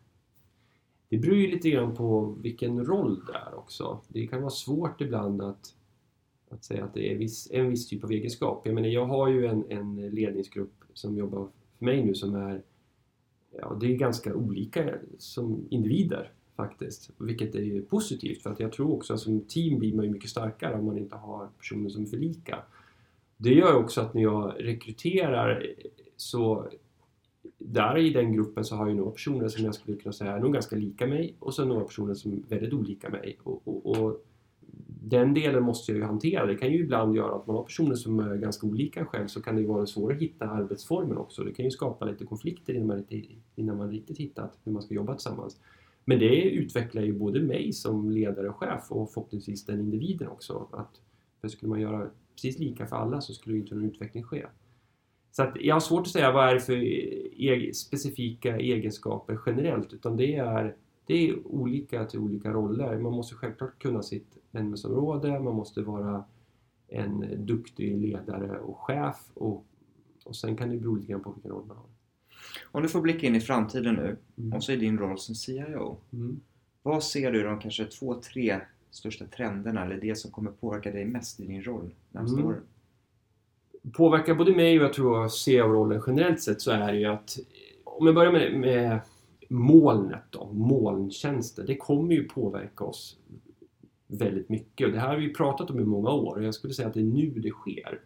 Det 1.10 1.18
beror 1.18 1.36
ju 1.36 1.48
lite 1.48 1.70
grann 1.70 1.96
på 1.96 2.36
vilken 2.42 2.86
roll 2.86 3.26
det 3.26 3.34
är 3.34 3.56
också. 3.56 4.02
Det 4.08 4.28
kan 4.28 4.42
vara 4.42 4.52
svårt 4.52 5.02
ibland 5.02 5.42
att, 5.42 5.76
att 6.50 6.64
säga 6.64 6.86
att 6.86 6.94
det 6.94 7.14
är 7.14 7.18
viss, 7.18 7.52
en 7.52 7.70
viss 7.70 7.88
typ 7.88 8.04
av 8.04 8.12
egenskap. 8.12 8.62
Jag 8.66 8.76
menar, 8.76 8.88
jag 8.88 9.06
har 9.06 9.30
ju 9.30 9.46
en, 9.46 9.66
en 9.70 9.96
ledningsgrupp 9.96 10.84
som 10.94 11.18
jobbar 11.18 11.50
för 11.78 11.86
mig 11.86 12.06
nu 12.06 12.16
som 12.16 12.36
är 12.36 12.62
ja, 13.52 13.78
det 13.82 13.94
är 13.94 13.98
ganska 13.98 14.36
olika 14.36 14.94
som 15.18 15.68
individer 15.70 16.32
faktiskt, 16.60 17.12
vilket 17.18 17.56
är 17.56 17.62
ju 17.62 17.82
positivt 17.82 18.44
för 18.44 18.50
att 18.50 18.60
jag 18.60 18.72
tror 18.72 18.94
också 18.94 19.14
att 19.14 19.20
som 19.20 19.42
team 19.42 19.80
blir 19.80 19.96
man 19.96 20.06
ju 20.06 20.12
mycket 20.12 20.30
starkare 20.30 20.80
om 20.80 20.86
man 20.86 20.98
inte 20.98 21.16
har 21.16 21.48
personer 21.58 21.90
som 21.90 22.04
är 22.04 22.08
för 22.08 22.18
lika. 22.18 22.60
Det 23.38 23.54
gör 23.54 23.76
också 23.76 24.02
att 24.02 24.14
när 24.14 24.22
jag 24.22 24.54
rekryterar 24.60 25.66
så 26.18 26.70
där 27.58 27.98
i 27.98 28.10
den 28.10 28.34
gruppen 28.34 28.66
så 28.66 28.76
har 28.76 28.88
jag 28.88 28.98
några 28.98 29.12
personer 29.12 29.48
som 29.48 29.66
jag 29.66 29.76
skulle 29.76 29.98
kunna 29.98 30.14
säga 30.14 30.32
är 30.32 30.40
nog 30.40 30.54
ganska 30.54 30.76
lika 30.76 31.08
mig 31.08 31.36
och 31.40 31.54
så 31.54 31.66
några 31.66 31.86
personer 31.86 32.14
som 32.14 32.32
är 32.32 32.42
väldigt 32.48 32.74
olika 32.74 33.10
mig. 33.10 33.38
Och, 33.44 33.68
och, 33.68 33.86
och, 33.86 34.26
den 35.02 35.34
delen 35.34 35.64
måste 35.64 35.92
jag 35.92 35.98
ju 36.00 36.06
hantera. 36.06 36.46
Det 36.46 36.56
kan 36.56 36.72
ju 36.72 36.80
ibland 36.80 37.16
göra 37.16 37.36
att 37.36 37.48
man 37.48 37.56
har 37.56 37.64
personer 37.64 37.96
som 37.96 38.20
är 38.20 38.36
ganska 38.36 38.68
olika 38.68 39.06
själv 39.06 39.28
så 39.28 39.42
kan 39.42 39.56
det 39.56 39.62
ju 39.62 39.68
vara 39.68 39.86
svårt 39.86 40.12
att 40.12 40.18
hitta 40.18 40.50
arbetsformen 40.50 41.18
också. 41.18 41.44
Det 41.44 41.54
kan 41.54 41.66
ju 41.66 41.72
skapa 41.72 42.06
lite 42.06 42.26
konflikter 42.26 42.74
innan 42.74 42.88
man, 42.88 43.06
innan 43.56 43.78
man 43.78 43.92
riktigt 43.92 44.18
hittat 44.18 44.58
hur 44.64 44.72
man 44.72 44.82
ska 44.82 44.94
jobba 44.94 45.14
tillsammans. 45.14 45.58
Men 46.10 46.20
det 46.20 46.42
utvecklar 46.42 47.02
ju 47.02 47.14
både 47.14 47.42
mig 47.42 47.74
som 47.74 48.12
ledare 48.12 48.50
och 48.50 48.56
chef 48.56 48.92
och 48.92 49.12
förhoppningsvis 49.12 49.66
den 49.66 49.80
individen 49.80 50.28
också. 50.28 50.68
Att, 50.72 51.02
för 51.42 51.48
skulle 51.48 51.70
man 51.70 51.82
göra 51.82 52.10
precis 52.36 52.60
lika 52.60 52.88
för 52.88 52.96
alla 52.96 53.22
så 53.22 53.34
skulle 53.34 53.56
ju 53.56 53.62
inte 53.62 53.76
någon 53.76 53.86
utveckling 53.86 54.24
ske. 54.24 54.46
Så 55.32 55.44
att 55.44 55.56
jag 55.62 55.76
har 55.76 55.80
svårt 55.80 56.02
att 56.02 56.08
säga 56.08 56.32
vad 56.32 56.50
är 56.50 56.54
det 56.54 56.60
för 56.60 56.84
e 57.42 57.74
specifika 57.74 58.58
egenskaper 58.58 59.40
generellt 59.46 59.94
utan 59.94 60.18
det 60.18 60.36
är, 60.36 60.76
det 61.06 61.30
är 61.30 61.48
olika 61.48 62.06
till 62.06 62.20
olika 62.20 62.52
roller. 62.52 62.98
Man 62.98 63.14
måste 63.14 63.36
självklart 63.36 63.80
kunna 63.80 64.04
sitt 64.04 64.38
ämnesområde, 64.52 65.40
man 65.40 65.56
måste 65.56 65.82
vara 65.82 66.24
en 66.88 67.46
duktig 67.46 67.98
ledare 67.98 68.60
och 68.60 68.78
chef 68.78 69.32
och, 69.34 69.66
och 70.26 70.36
sen 70.36 70.58
kan 70.58 70.70
det 70.70 70.78
bero 70.78 70.96
lite 70.96 71.12
grann 71.12 71.24
på 71.24 71.32
vilken 71.32 71.52
roll 71.52 71.66
man 71.66 71.78
har. 71.78 71.99
Om 72.72 72.84
du 72.84 72.90
får 72.90 73.02
blicka 73.02 73.28
in 73.28 73.36
i 73.36 73.42
framtiden 73.42 73.96
nu 73.96 74.18
mm. 74.38 74.54
och 74.54 74.64
så 74.64 74.72
är 74.72 74.78
din 74.78 74.98
roll 74.98 75.20
som 75.20 75.36
CIO. 75.36 75.98
Mm. 76.14 76.40
Vad 76.84 77.04
ser 77.04 77.32
du 77.32 77.44
de 77.44 77.60
kanske 77.60 77.86
två, 77.86 78.22
tre 78.22 78.60
största 78.92 79.26
trenderna 79.26 79.86
eller 79.86 80.02
det 80.02 80.16
som 80.16 80.32
kommer 80.32 80.52
påverka 80.52 80.92
dig 80.92 81.06
mest 81.06 81.40
i 81.40 81.46
din 81.46 81.64
roll 81.64 81.94
närmsta 82.12 82.38
mm. 82.38 82.48
åren? 82.48 82.62
påverkar 83.94 84.36
både 84.36 84.56
mig 84.56 84.80
och 84.80 84.86
jag 84.86 84.94
tror 84.94 85.28
CEO-rollen 85.28 86.02
generellt 86.08 86.42
sett 86.42 86.62
så 86.62 86.72
är 86.72 86.92
det 86.92 87.00
ju 87.00 87.06
att 87.06 87.38
om 87.84 88.06
jag 88.06 88.16
börjar 88.16 88.32
med, 88.32 88.54
med 88.54 89.00
molnet 89.50 90.24
då, 90.30 90.52
molntjänster, 90.54 91.64
det 91.68 91.78
kommer 91.78 92.14
ju 92.14 92.24
påverka 92.24 92.84
oss 92.84 93.18
väldigt 94.08 94.50
mycket 94.50 94.88
och 94.88 94.94
det 94.94 95.00
här 95.00 95.08
har 95.08 95.18
vi 95.18 95.34
pratat 95.34 95.70
om 95.70 95.80
i 95.80 95.84
många 95.84 96.10
år 96.10 96.36
och 96.36 96.44
jag 96.44 96.54
skulle 96.54 96.74
säga 96.74 96.88
att 96.88 96.94
det 96.94 97.00
är 97.00 97.04
nu 97.04 97.30
det 97.30 97.50
sker. 97.50 98.00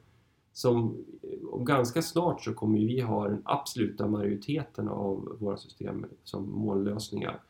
Som, 0.53 1.05
eh, 1.21 1.47
och 1.47 1.67
ganska 1.67 2.01
snart 2.01 2.43
så 2.43 2.53
kommer 2.53 2.79
vi 2.79 3.01
ha 3.01 3.27
den 3.27 3.41
absoluta 3.45 4.07
majoriteten 4.07 4.87
av 4.87 5.37
våra 5.39 5.57
system 5.57 6.05
som 6.23 6.51
molnlösningar. 6.51 7.41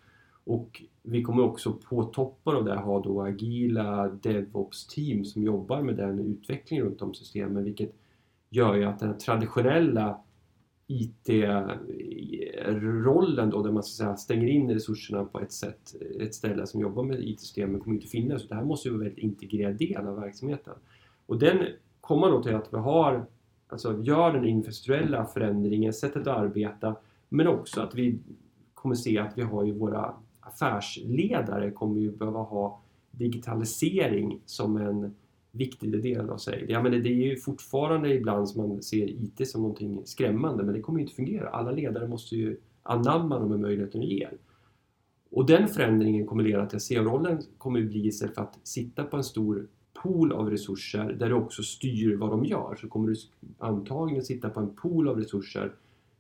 Och 0.46 0.84
vi 1.02 1.24
kommer 1.24 1.44
också 1.44 1.74
på 1.74 2.04
toppen 2.04 2.56
av 2.56 2.66
det 2.66 2.76
ha 2.76 3.02
då 3.02 3.22
agila 3.22 4.08
DevOps-team 4.08 5.26
som 5.26 5.44
jobbar 5.44 5.82
med 5.82 5.96
den 5.98 6.20
utvecklingen 6.20 6.86
runt 6.86 7.02
om 7.02 7.14
systemen 7.14 7.64
vilket 7.64 7.96
gör 8.50 8.76
ju 8.76 8.84
att 8.84 9.00
den 9.00 9.18
traditionella 9.18 10.22
IT-rollen 10.88 11.50
eh, 13.48 13.52
då 13.52 13.64
där 13.64 13.72
man 13.72 13.84
så 13.84 13.96
säga, 13.96 14.16
stänger 14.18 14.48
in 14.48 14.72
resurserna 14.72 15.26
på 15.26 15.40
ett 15.40 15.52
sätt, 15.52 15.96
ett 16.20 16.36
ställe 16.36 16.68
som 16.68 16.82
jobbar 16.82 17.04
med 17.04 17.20
IT-systemen 17.20 17.80
kommer 17.80 17.96
inte 17.96 18.08
finnas. 18.08 18.42
Så 18.42 18.48
det 18.48 18.56
här 18.56 18.64
måste 18.64 18.88
ju 18.88 18.92
vara 18.94 19.02
en 19.02 19.10
väldigt 19.10 19.24
integrerad 19.24 19.76
del 19.76 20.08
av 20.08 20.16
verksamheten. 20.16 20.74
Och 21.26 21.40
den 21.40 21.66
komma 22.04 22.30
då 22.30 22.44
till 22.44 22.56
att 22.56 22.74
vi 22.74 22.78
har, 22.78 23.26
alltså 23.68 24.02
gör 24.04 24.34
den 24.34 24.46
infrastrukturella 24.46 25.26
förändringen, 25.26 25.94
sättet 25.94 26.28
att 26.28 26.38
arbeta, 26.38 26.96
men 27.30 27.48
också 27.48 27.82
att 27.82 27.96
vi 27.96 28.20
kommer 28.74 28.96
se 28.96 29.20
att 29.20 29.38
vi 29.38 29.42
har 29.42 29.64
ju 29.64 29.72
våra 29.72 30.14
affärsledare 30.40 31.72
kommer 31.72 32.02
ju 32.02 32.12
behöva 32.12 32.40
ha 32.40 32.82
digitalisering 33.12 34.42
som 34.46 34.78
en 34.78 35.16
viktig 35.52 36.02
del 36.04 36.30
av 36.30 36.38
sig. 36.38 36.66
Ja, 36.70 36.82
men 36.84 36.92
det, 36.92 37.10
är 37.10 37.14
ju 37.14 37.38
fortfarande 37.38 38.14
ibland 38.14 38.50
som 38.50 38.70
man 38.70 38.82
ser 38.82 39.10
IT 39.10 39.50
som 39.50 39.62
någonting 39.62 40.02
skrämmande 40.06 40.64
men 40.64 40.74
det 40.74 40.82
kommer 40.82 41.00
inte 41.00 41.14
fungera. 41.14 41.50
Alla 41.50 41.72
ledare 41.72 42.08
måste 42.08 42.36
ju 42.36 42.58
anamma 42.84 43.40
de 43.40 43.62
möjligheter 43.62 44.00
de 44.00 44.06
ger. 44.06 44.38
Och 45.32 45.46
den 45.46 45.68
förändringen 45.68 46.26
kommer 46.26 46.44
leda 46.44 46.66
till 46.66 46.76
att 46.76 46.84
CEO-rollen 46.84 47.42
kommer 47.58 47.82
bli 47.82 48.08
istället 48.08 48.36
för 48.36 48.42
att 48.42 48.60
sitta 48.64 49.04
på 49.04 49.18
en 49.18 49.24
stor 49.24 49.68
pool 50.04 50.32
av 50.32 50.50
resurser 50.50 51.14
där 51.20 51.30
du 51.30 51.36
också 51.36 51.64
styr 51.64 52.16
vad 52.16 52.30
de 52.30 52.46
gör 52.46 52.78
så 52.82 52.88
kommer 52.88 53.08
du 53.08 53.16
antagligen 53.60 54.24
sitta 54.24 54.50
på 54.50 54.60
en 54.60 54.76
pool 54.76 55.08
av 55.08 55.18
resurser 55.20 55.72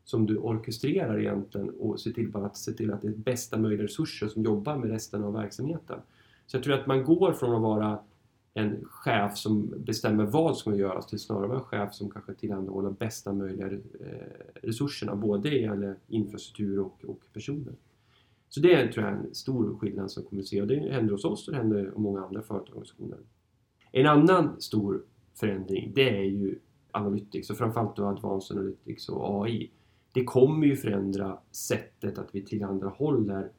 som 0.03 0.25
du 0.25 0.37
orkestrerar 0.37 1.19
egentligen 1.19 1.69
och 1.69 1.99
ser 1.99 2.11
till 2.11 2.35
att 2.35 2.57
se 2.57 2.71
till 2.71 2.91
att 2.91 3.01
det 3.01 3.07
är 3.07 3.11
bästa 3.11 3.57
möjliga 3.57 3.83
resurser 3.83 4.27
som 4.27 4.43
jobbar 4.43 4.77
med 4.77 4.89
resten 4.89 5.23
av 5.23 5.33
verksamheten. 5.33 5.99
Så 6.45 6.57
jag 6.57 6.63
tror 6.63 6.73
att 6.73 6.87
man 6.87 7.03
går 7.03 7.33
från 7.33 7.55
att 7.55 7.61
vara 7.61 7.99
en 8.53 8.85
chef 8.85 9.37
som 9.37 9.73
bestämmer 9.77 10.25
vad 10.25 10.57
som 10.57 10.71
ska 10.71 10.79
göras 10.79 11.07
till 11.07 11.19
snarare 11.19 11.55
en 11.55 11.61
chef 11.61 11.93
som 11.93 12.09
kanske 12.09 12.33
tillhandahåller 12.33 12.89
bästa 12.89 13.33
möjliga 13.33 13.67
eh, 13.67 13.79
resurserna 14.53 15.15
både 15.15 15.49
i 15.49 15.93
infrastruktur 16.07 16.79
och, 16.79 17.05
och 17.05 17.19
personer. 17.33 17.73
Så 18.49 18.59
det 18.59 18.73
är 18.73 18.91
tror 18.91 19.05
jag 19.05 19.13
är 19.13 19.17
en 19.17 19.35
stor 19.35 19.77
skillnad 19.77 20.11
som 20.11 20.23
kommer 20.23 20.41
att 20.41 20.47
se 20.47 20.61
och 20.61 20.67
det 20.67 20.91
händer 20.91 21.11
hos 21.11 21.25
oss 21.25 21.47
och 21.47 21.53
det 21.53 21.57
händer 21.57 21.93
i 21.97 21.99
många 21.99 22.25
andra 22.25 22.41
företagsorganisationer. 22.41 23.17
En 23.95 24.05
annan 24.05 24.61
stor 24.61 25.03
förändring 25.39 25.91
det 25.95 26.17
är 26.17 26.23
ju 26.23 26.59
Analytics 26.91 27.49
och 27.49 27.57
framförallt 27.57 27.95
då 27.95 28.05
Advanced 28.05 28.57
Analytics 28.57 29.09
och 29.09 29.45
AI. 29.45 29.71
Det 30.13 30.23
kommer 30.23 30.67
ju 30.67 30.75
förändra 30.75 31.37
sättet 31.51 32.17
att 32.17 32.29
vi 32.31 32.45
tillhandahåller 32.45 33.51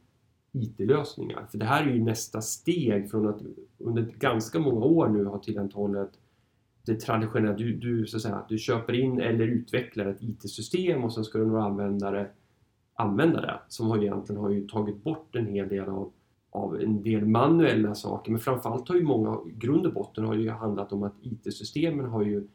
IT-lösningar. 0.52 1.46
För 1.50 1.58
det 1.58 1.64
här 1.64 1.86
är 1.86 1.92
ju 1.94 2.02
nästa 2.02 2.40
steg 2.40 3.10
från 3.10 3.28
att 3.28 3.40
under 3.78 4.02
ganska 4.02 4.58
många 4.58 4.84
år 4.84 5.08
nu 5.08 5.24
ha 5.24 5.38
tillhandahållit 5.38 6.10
det 6.86 7.00
traditionella, 7.00 7.56
du, 7.56 7.76
du, 7.76 8.06
så 8.06 8.16
att 8.16 8.22
säga, 8.22 8.44
du 8.48 8.58
köper 8.58 8.92
in 8.92 9.20
eller 9.20 9.46
utvecklar 9.46 10.06
ett 10.06 10.22
IT-system 10.22 11.04
och 11.04 11.12
sen 11.12 11.24
ska 11.24 11.38
du 11.38 11.46
några 11.46 11.64
användare 11.64 12.30
använda 12.94 13.40
det. 13.40 13.60
Som 13.68 13.86
har 13.86 14.02
egentligen 14.02 14.40
har 14.40 14.50
ju 14.50 14.68
tagit 14.68 15.04
bort 15.04 15.36
en 15.36 15.46
hel 15.46 15.68
del 15.68 15.88
av, 15.88 16.12
av 16.54 16.80
en 16.80 17.02
del 17.02 17.26
manuella 17.26 17.94
saker 17.94 18.30
men 18.30 18.40
framförallt 18.40 18.88
har 18.88 18.96
ju 18.96 19.02
många, 19.02 19.38
grund 19.44 19.86
och 19.86 19.92
botten 19.92 20.24
har 20.24 20.34
ju 20.34 20.50
handlat 20.50 20.92
om 20.92 21.02
att 21.02 21.14
IT-systemen 21.22 22.06
har 22.06 22.22
ju 22.22 22.48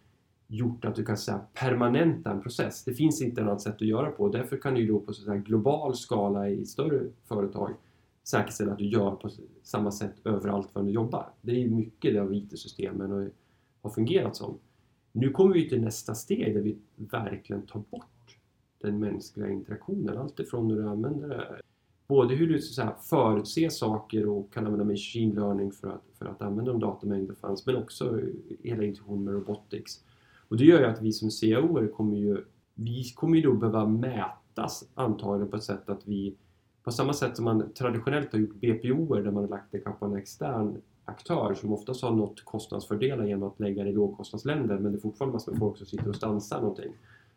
gjort 0.47 0.85
att 0.85 0.95
du 0.95 1.05
kan 1.05 1.17
säga 1.17 1.41
permanenta 1.53 2.31
en 2.31 2.41
process. 2.41 2.83
Det 2.83 2.93
finns 2.93 3.21
inte 3.21 3.43
något 3.43 3.61
sätt 3.61 3.75
att 3.75 3.81
göra 3.81 4.11
på. 4.11 4.29
Därför 4.29 4.57
kan 4.57 4.73
du 4.73 4.87
då 4.87 4.99
på 4.99 5.13
så 5.13 5.33
global 5.33 5.95
skala 5.95 6.49
i 6.49 6.65
större 6.65 7.01
företag 7.27 7.73
säkerställa 8.23 8.71
att 8.71 8.77
du 8.77 8.85
gör 8.85 9.11
på 9.11 9.29
samma 9.63 9.91
sätt 9.91 10.15
överallt 10.23 10.75
var 10.75 10.83
du 10.83 10.91
jobbar. 10.91 11.29
Det 11.41 11.51
är 11.51 11.59
ju 11.59 11.69
mycket 11.69 12.13
det 12.13 12.19
av 12.19 12.33
IT-systemen 12.33 13.31
har 13.81 13.89
fungerat 13.89 14.35
som. 14.35 14.57
Nu 15.11 15.29
kommer 15.29 15.53
vi 15.53 15.69
till 15.69 15.81
nästa 15.81 16.15
steg 16.15 16.53
där 16.55 16.61
vi 16.61 16.77
verkligen 16.95 17.65
tar 17.65 17.83
bort 17.89 18.37
den 18.81 18.99
mänskliga 18.99 19.49
interaktionen. 19.49 20.17
Allt 20.17 20.39
ifrån 20.39 20.67
när 20.67 20.75
du 20.75 20.87
använder 20.87 21.27
det, 21.27 21.61
både 22.09 22.35
hur 22.35 22.47
du 22.47 22.61
så 22.61 22.81
här, 22.81 22.93
förutser 23.01 23.69
saker 23.69 24.27
och 24.27 24.53
kan 24.53 24.65
använda 24.65 24.85
machine 24.85 25.35
learning 25.35 25.71
för 25.71 25.87
att, 25.87 26.03
för 26.17 26.25
att 26.25 26.41
använda 26.41 26.71
de 26.71 26.79
datamängder 26.79 27.33
som 27.33 27.35
fanns, 27.35 27.65
men 27.65 27.75
också 27.75 28.19
hela 28.63 28.83
intuitionen 28.83 29.23
med 29.23 29.33
robotics. 29.33 30.03
Och 30.47 30.57
det 30.57 30.65
gör 30.65 30.79
ju 30.79 30.85
att 30.85 31.01
vi 31.01 31.11
som 31.11 31.31
CIO 31.31 31.87
kommer 31.87 32.17
ju 32.17 32.45
vi 32.73 33.03
kommer 33.15 33.37
ju 33.37 33.43
då 33.43 33.53
behöva 33.53 33.85
mätas 33.85 34.89
antagligen 34.95 35.51
på 35.51 35.57
ett 35.57 35.63
sätt 35.63 35.89
att 35.89 36.07
vi 36.07 36.35
på 36.83 36.91
samma 36.91 37.13
sätt 37.13 37.35
som 37.35 37.45
man 37.45 37.73
traditionellt 37.73 38.33
har 38.33 38.39
gjort 38.39 38.55
BPO 38.55 39.15
där 39.15 39.31
man 39.31 39.43
har 39.43 39.47
lagt 39.47 39.71
det 39.71 39.79
kanske 39.79 39.99
på 39.99 40.05
en 40.05 40.15
extern 40.15 40.81
aktör 41.05 41.53
som 41.53 41.73
oftast 41.73 42.01
har 42.01 42.11
nått 42.11 42.45
kostnadsfördelar 42.45 43.25
genom 43.25 43.49
att 43.49 43.59
lägga 43.59 43.83
det 43.83 43.89
i 43.89 43.93
lågkostnadsländer 43.93 44.79
men 44.79 44.91
det 44.91 44.97
är 44.97 45.01
fortfarande 45.01 45.33
massor 45.33 45.51
med 45.51 45.59
folk 45.59 45.77
som 45.77 45.85
sitter 45.85 46.09
och 46.09 46.15
stansar 46.15 46.61
någonting 46.61 46.93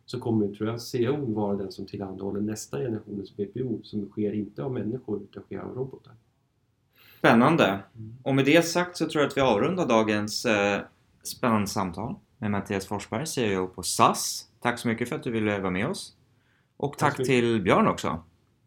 så 0.07 0.21
kommer 0.21 0.55
tror 0.55 0.69
jag 0.69 0.81
CO 0.81 1.35
vara 1.35 1.57
den 1.57 1.73
som 1.73 1.87
tillhandahåller 1.87 2.41
nästa 2.41 2.79
generationens 2.79 3.37
BPO 3.37 3.81
som 3.83 4.09
sker 4.09 4.33
inte 4.33 4.63
av 4.63 4.73
människor 4.73 5.23
utan 5.23 5.43
sker 5.43 5.59
av 5.59 5.75
robotar. 5.75 6.13
Spännande! 7.19 7.65
Mm. 7.65 8.17
Och 8.23 8.35
med 8.35 8.45
det 8.45 8.63
sagt 8.63 8.97
så 8.97 9.09
tror 9.09 9.23
jag 9.23 9.29
att 9.29 9.37
vi 9.37 9.41
avrundar 9.41 9.87
dagens 9.87 10.45
eh, 10.45 10.81
spännande 11.23 11.67
samtal 11.67 12.15
med 12.39 12.51
Mattias 12.51 12.87
Forsberg, 12.87 13.27
CEO 13.27 13.67
på 13.67 13.83
SAS. 13.83 14.49
Tack 14.61 14.79
så 14.79 14.89
mycket 14.89 15.09
för 15.09 15.17
att 15.17 15.23
du 15.23 15.31
ville 15.31 15.59
vara 15.59 15.71
med 15.71 15.87
oss. 15.87 16.17
Och 16.77 16.99
tack, 16.99 17.17
tack 17.17 17.27
till 17.27 17.63
Björn 17.63 17.89
också. 17.89 18.23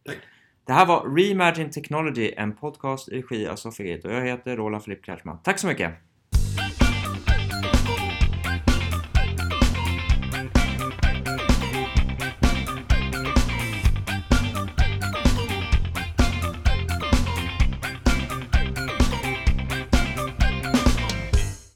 Tack. 0.05 0.17
Det 0.65 0.73
här 0.73 0.85
var 0.85 1.15
Reimagine 1.15 1.69
Technology, 1.69 2.33
en 2.37 2.55
podcast 2.55 3.09
i 3.09 3.21
regi 3.21 3.47
av 3.47 3.55
Sofigate 3.55 4.07
och 4.07 4.13
jag 4.13 4.25
heter 4.25 4.57
Roland 4.57 4.83
Filip 4.83 5.05
Kärtman. 5.05 5.39
Tack 5.43 5.59
så 5.59 5.67
mycket! 5.67 5.93